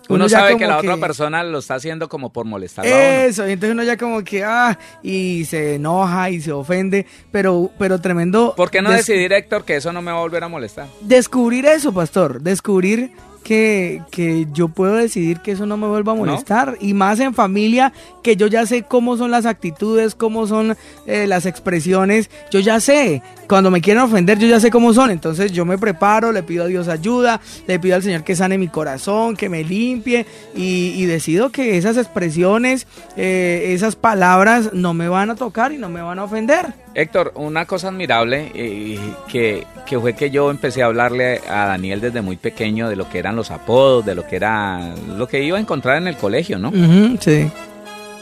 [0.09, 2.97] uno, sabe que la otra persona lo está haciendo como por molestar a uno.
[2.97, 7.71] Eso, y entonces uno ya como que, ah, y se enoja y se ofende, pero,
[7.79, 8.53] pero tremendo.
[8.57, 10.87] ¿Por qué no des- decidir, Héctor, que eso no me va a volver a molestar?
[10.99, 13.11] Descubrir eso, pastor, descubrir
[13.43, 17.33] que, que yo puedo decidir que eso no me vuelva a molestar, y más en
[17.33, 20.77] familia, que yo ya sé cómo son las actitudes, cómo son
[21.07, 25.11] eh, las expresiones, yo ya sé, cuando me quieren ofender, yo ya sé cómo son,
[25.11, 28.57] entonces yo me preparo, le pido a Dios ayuda, le pido al Señor que sane
[28.57, 30.25] mi corazón, que me limpie,
[30.55, 32.87] y, y decido que esas expresiones,
[33.17, 36.73] eh, esas palabras no me van a tocar y no me van a ofender.
[36.93, 42.01] Héctor, una cosa admirable eh, que, que fue que yo empecé a hablarle a Daniel
[42.01, 45.41] desde muy pequeño de lo que eran los apodos, de lo que era lo que
[45.41, 46.71] iba a encontrar en el colegio, ¿no?
[47.19, 47.49] Sí.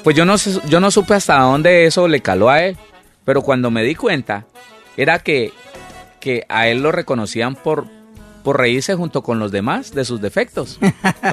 [0.04, 0.36] Pues yo no,
[0.68, 2.78] yo no supe hasta dónde eso le caló a él,
[3.26, 4.46] pero cuando me di cuenta
[4.98, 5.52] era que,
[6.20, 7.86] que a él lo reconocían por,
[8.44, 10.80] por reírse junto con los demás de sus defectos.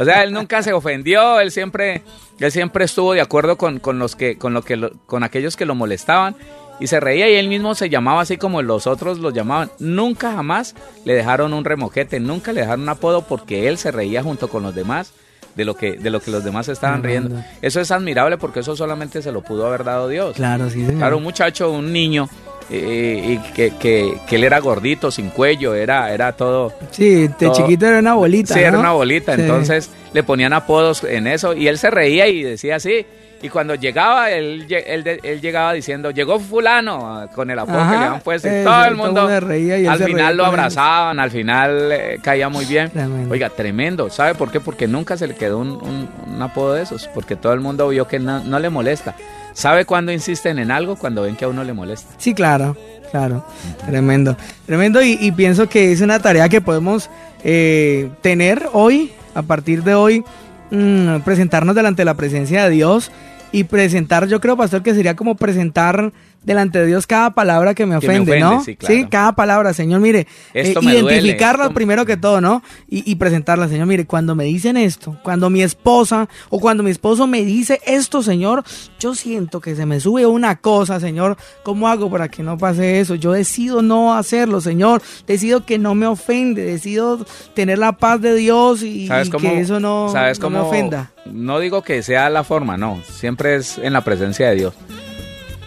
[0.00, 2.02] O sea, él nunca se ofendió, él siempre,
[2.40, 5.66] él siempre estuvo de acuerdo con, con los que, con lo que con aquellos que
[5.66, 6.34] lo molestaban
[6.80, 9.70] y se reía y él mismo se llamaba así como los otros lo llamaban.
[9.78, 10.74] Nunca jamás
[11.04, 14.62] le dejaron un remojete, nunca le dejaron un apodo porque él se reía junto con
[14.62, 15.12] los demás
[15.54, 17.42] de lo que, de lo que los demás estaban riendo.
[17.62, 20.36] Eso es admirable porque eso solamente se lo pudo haber dado Dios.
[20.36, 20.96] Claro, sí, señor.
[20.98, 22.28] Claro, un muchacho, un niño,
[22.68, 26.74] eh, y que, que, que él era gordito, sin cuello, era, era todo.
[26.90, 28.52] Sí, de todo- chiquito era una bolita.
[28.52, 29.40] Sí, era una bolita, Sí.
[29.42, 33.06] entonces le ponían apodos en eso y él se reía y decía así.
[33.42, 37.98] Y cuando llegaba, él, él, él llegaba diciendo, llegó fulano, con el apodo Ajá, que
[37.98, 38.48] le habían puesto.
[38.48, 42.48] Y eso, todo el mundo, reía y al final lo abrazaban, al final eh, caía
[42.48, 42.90] muy bien.
[42.90, 43.32] Tremendo.
[43.32, 44.08] Oiga, tremendo.
[44.10, 44.58] ¿Sabe por qué?
[44.60, 47.08] Porque nunca se le quedó un, un- un apodo de esos.
[47.08, 49.14] Porque todo el mundo vio que no, no le molesta.
[49.52, 50.96] ¿Sabe cuándo insisten en algo?
[50.96, 52.14] Cuando ven que a uno le molesta.
[52.18, 52.74] Sí, claro,
[53.10, 53.44] claro.
[53.86, 54.36] Tremendo.
[54.64, 57.10] Tremendo y, y pienso que es una tarea que podemos
[57.44, 60.24] eh, tener hoy, a partir de hoy,
[60.70, 63.10] mm, presentarnos delante de la presencia de Dios
[63.52, 66.12] y presentar, yo creo, pastor, que sería como presentar
[66.46, 68.62] delante de Dios cada palabra que me Que me ofende, ¿no?
[68.62, 69.08] sí, claro.
[69.10, 72.62] cada palabra, Señor, mire, Esto eh, duele, identificarla primero que todo, ¿no?
[72.88, 76.90] Y, y presentarla, Señor, mire, cuando me dicen esto, cuando mi esposa o cuando mi
[76.90, 78.64] esposo me dice esto, Señor,
[78.98, 83.00] yo siento que se me sube una cosa, Señor, ¿cómo hago para que no pase
[83.00, 83.16] eso?
[83.16, 88.34] Yo decido no hacerlo, Señor, decido que no me ofende, decido tener la paz de
[88.36, 89.48] Dios y, ¿Sabes y cómo?
[89.50, 91.10] que eso no, ¿sabes no me ofenda.
[91.24, 93.00] No digo que sea la forma, no.
[93.10, 94.74] Siempre es en la presencia de Dios.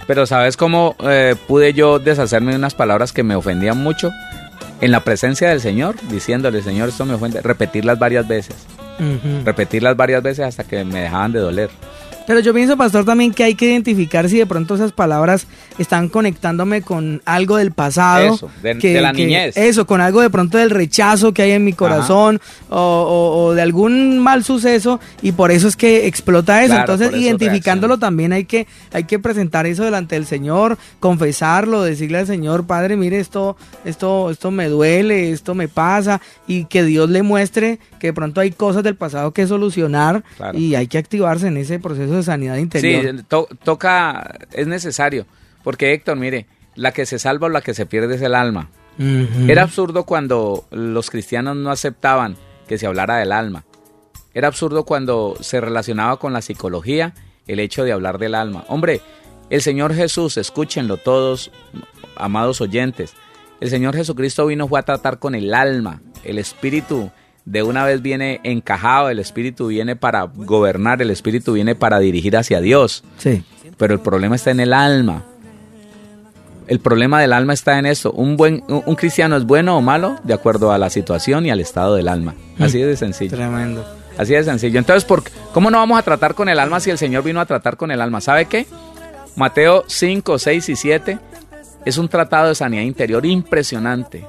[0.10, 4.10] Pero ¿sabes cómo eh, pude yo deshacerme de unas palabras que me ofendían mucho?
[4.82, 7.41] En la presencia del Señor, diciéndole, Señor, esto me ofende.
[7.43, 8.55] Repetirlas varias veces.
[9.45, 11.70] Repetirlas varias veces hasta que me dejaban de doler.
[12.30, 15.48] Pero yo pienso, pastor, también que hay que identificar si de pronto esas palabras
[15.80, 18.36] están conectándome con algo del pasado.
[18.36, 19.58] Eso, de- de la niñez.
[19.58, 23.54] Eso, con algo de pronto del rechazo que hay en mi corazón o, o- o
[23.56, 26.76] de algún mal suceso y por eso es que explota eso.
[26.76, 28.08] Claro, Entonces, eso identificándolo reacciona.
[28.08, 32.96] también hay que, hay que presentar eso delante del Señor, confesarlo, decirle al Señor, Padre,
[32.96, 38.08] mire, esto, esto, esto me duele, esto me pasa y que Dios le muestre que
[38.08, 40.58] de pronto hay cosas del pasado que solucionar Claro.
[40.58, 43.17] y hay que activarse en ese proceso de sanidad interior.
[43.17, 45.26] Sí, to- toca, es necesario.
[45.63, 46.45] Porque Héctor, mire,
[46.76, 48.70] la que se salva o la que se pierde es el alma.
[49.47, 52.36] Era absurdo cuando los cristianos no aceptaban
[52.67, 53.63] que se hablara del alma.
[54.34, 57.13] Era absurdo cuando se relacionaba con la psicología
[57.47, 58.65] el hecho de hablar del alma.
[58.67, 59.01] Hombre,
[59.49, 61.49] el Señor Jesús, escúchenlo todos,
[62.17, 63.13] amados oyentes,
[63.61, 67.09] el Señor Jesucristo vino fue a tratar con el alma, el espíritu
[67.50, 72.38] de una vez viene encajado, el espíritu viene para gobernar, el espíritu viene para dirigir
[72.38, 73.04] hacia Dios.
[73.18, 73.43] Sí.
[73.78, 75.24] Pero el problema está en el alma.
[76.68, 78.12] El problema del alma está en esto.
[78.12, 81.60] Un buen, un cristiano es bueno o malo de acuerdo a la situación y al
[81.60, 82.36] estado del alma.
[82.60, 83.36] Así de sencillo.
[83.36, 83.84] Tremendo.
[84.20, 84.78] Así de sencillo.
[84.78, 87.41] Entonces, ¿por qué- ¿cómo no vamos a tratar con el alma si el Señor vino
[87.41, 88.22] a tratar con el alma?
[88.22, 88.68] ¿Sabe qué?
[89.36, 91.18] Mateo 5, 6 y 7
[91.86, 94.24] es un tratado de sanidad interior impresionante.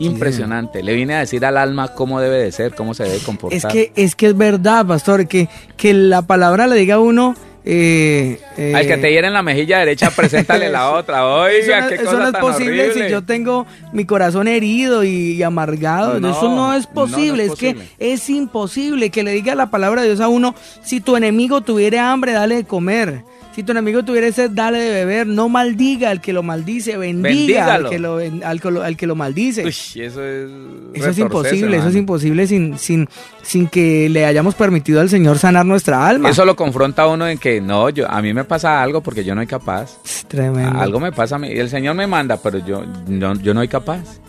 [0.00, 0.82] Impresionante.
[0.82, 3.56] Le vine a decir al alma cómo debe de ser, cómo se debe comportar.
[3.56, 7.34] Es que, es que es verdad, pastor, que, que la palabra le diga a uno.
[7.62, 11.26] Eh, eh, Al que te hiere en la mejilla derecha, preséntale la otra.
[11.26, 13.04] Oiga, eso no, qué eso cosa no es tan posible horrible.
[13.06, 16.18] si yo tengo mi corazón herido y, y amargado.
[16.20, 17.44] No, eso no es posible.
[17.44, 21.00] es es, que es imposible que le diga la palabra de Dios a uno: si
[21.00, 23.24] tu enemigo tuviera hambre, dale de comer.
[23.54, 25.26] Si tu enemigo tuviera sed, dale de beber.
[25.26, 29.64] No maldiga al que lo maldice, bendiga al que lo, al, que lo maldice.
[29.64, 30.50] Uy, eso es.
[30.94, 33.08] Eso es imposible, eso es imposible sin, sin,
[33.42, 36.30] sin que le hayamos permitido al Señor sanar nuestra alma.
[36.30, 39.24] Eso lo confronta a uno en que no, yo a mí me pasa algo porque
[39.24, 39.98] yo no soy capaz.
[40.28, 40.78] Tremendo.
[40.78, 41.48] Algo me pasa a mí.
[41.50, 44.20] El Señor me manda, pero yo no, yo no soy capaz.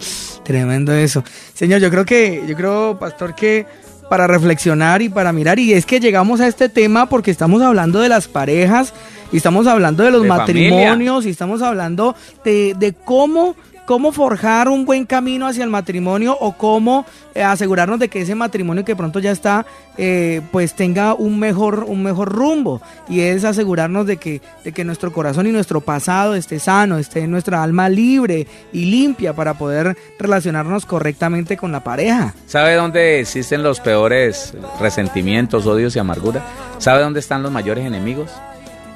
[0.44, 1.24] Tremendo eso.
[1.54, 3.66] Señor, yo creo que, yo creo, pastor, que
[4.12, 5.58] para reflexionar y para mirar.
[5.58, 8.94] Y es que llegamos a este tema porque estamos hablando de las parejas
[9.32, 13.56] y estamos hablando de los matrimonios y estamos hablando de, de cómo
[13.86, 18.36] cómo forjar un buen camino hacia el matrimonio o cómo eh, asegurarnos de que ese
[18.36, 19.66] matrimonio que pronto ya está,
[19.98, 22.82] eh, pues tenga un mejor, un mejor rumbo.
[23.10, 27.28] Y es asegurarnos de que, de que nuestro corazón y nuestro pasado esté sano, esté
[27.28, 32.34] nuestra alma libre y limpia para poder relacionarnos correctamente con la pareja.
[32.48, 36.42] ¿Sabe dónde existen los peores resentimientos, odios y amargura?
[36.78, 38.32] ¿Sabe dónde están los mayores enemigos?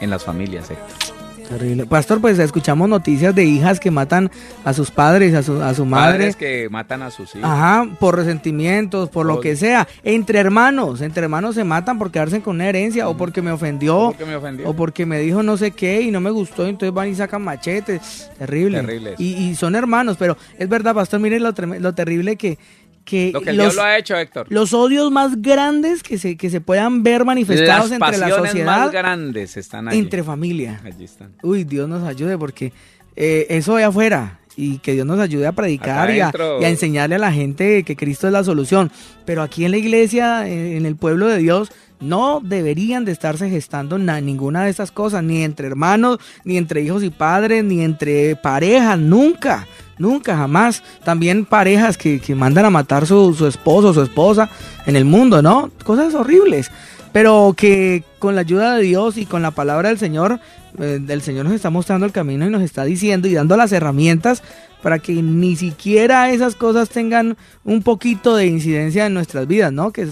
[0.02, 1.15] En las familias, Héctor.
[1.50, 1.86] Terrible.
[1.86, 4.32] Pastor, pues escuchamos noticias de hijas que matan
[4.64, 6.14] a sus padres, a su, a su madre.
[6.14, 7.50] Padres que matan a sus hijos.
[7.50, 9.88] Ajá, por resentimientos, por lo que sea.
[10.04, 13.98] Entre hermanos, entre hermanos se matan por quedarse con una herencia o porque me ofendió.
[13.98, 14.70] O porque me ofendió.
[14.70, 17.44] O porque me dijo no sé qué y no me gustó, entonces van y sacan
[17.44, 18.30] machetes.
[18.38, 18.82] Terrible.
[18.82, 19.16] Terrible.
[19.18, 22.58] Y, y, son hermanos, pero es verdad, Pastor, miren lo, lo terrible que
[23.06, 24.48] que, lo que el los, ha hecho, Héctor.
[24.50, 28.66] Los odios más grandes que se, que se puedan ver manifestados entre la sociedad.
[28.66, 30.00] más grandes están ahí.
[30.00, 30.82] Entre familia.
[30.84, 31.34] Allí están.
[31.44, 32.74] Uy, Dios nos ayude porque
[33.16, 36.32] eh, eso de afuera y que Dios nos ayude a predicar y a,
[36.62, 38.92] enseñarle a la gente que Cristo es la solución.
[39.26, 43.98] Pero aquí en la iglesia, en el pueblo de Dios, no deberían de estarse gestando
[43.98, 48.98] ninguna de estas cosas, ni entre hermanos, ni entre hijos y padres, ni entre parejas,
[48.98, 49.68] nunca.
[49.98, 50.84] Nunca, jamás.
[51.04, 54.50] También parejas que, mandan a matar su, su esposo o su esposa
[54.86, 55.72] en el mundo, ¿no?
[55.84, 56.72] Cosas horribles.
[57.14, 60.40] Pero que con la ayuda de Dios y con la palabra del Señor,
[60.80, 63.72] eh, el Señor nos está mostrando el camino y nos está diciendo y dando las
[63.72, 64.44] herramientas
[64.82, 69.92] para que ni siquiera esas cosas tengan un poquito de incidencia en nuestras vidas, ¿no?
[69.92, 70.08] Que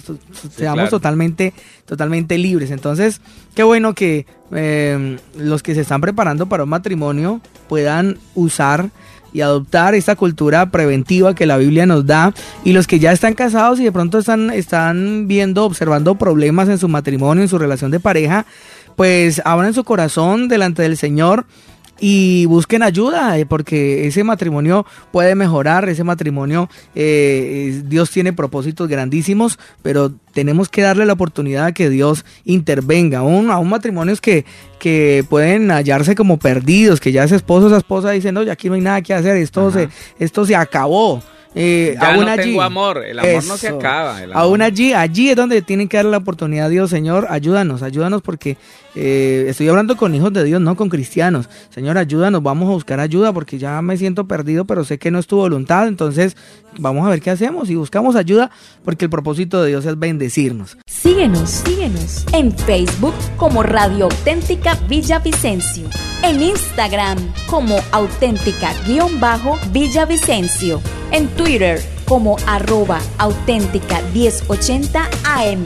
[0.56, 1.54] seamos totalmente,
[1.86, 2.72] totalmente libres.
[2.72, 3.22] Entonces,
[3.54, 8.90] qué bueno que eh, los que se están preparando para un matrimonio puedan usar
[9.34, 12.34] y adoptar esta cultura preventiva que la Biblia nos da.
[12.64, 16.78] Y los que ya están casados y de pronto están, están viendo, observando problemas en
[16.78, 18.46] su matrimonio, en su relación de pareja,
[18.96, 21.46] pues abran su corazón delante del Señor
[22.06, 28.90] y busquen ayuda, eh, porque ese matrimonio puede mejorar, ese matrimonio, eh, Dios tiene propósitos
[28.90, 33.20] grandísimos, pero tenemos que darle la oportunidad a que Dios intervenga.
[33.20, 34.44] Aún, a un matrimonios que,
[34.80, 38.68] que pueden hallarse como perdidos, que ya ese esposo, esa esposa dicen, no, ya aquí
[38.68, 39.88] no hay nada que hacer, esto, se,
[40.20, 41.24] esto se acabó.
[41.56, 44.20] Eh, aún allí, tengo amor, el amor no se acaba.
[44.34, 48.22] Aún allí, allí es donde tienen que darle la oportunidad a Dios, Señor, ayúdanos, ayúdanos
[48.22, 48.58] porque
[48.96, 51.50] eh, estoy hablando con hijos de Dios, no con cristianos.
[51.70, 55.20] Señor, ayúdanos, vamos a buscar ayuda porque ya me siento perdido, pero sé que no
[55.20, 56.36] es tu voluntad, entonces
[56.78, 58.50] vamos a ver qué hacemos y buscamos ayuda
[58.84, 60.78] porque el propósito de Dios es bendecirnos.
[60.86, 65.90] Síguenos, síguenos en Facebook como Radio Auténtica Villavicencio,
[66.24, 67.18] en Instagram
[67.48, 70.82] como auténtica-villavicencio,
[71.12, 75.66] en Twitter como arroba auténtica 1080 AM,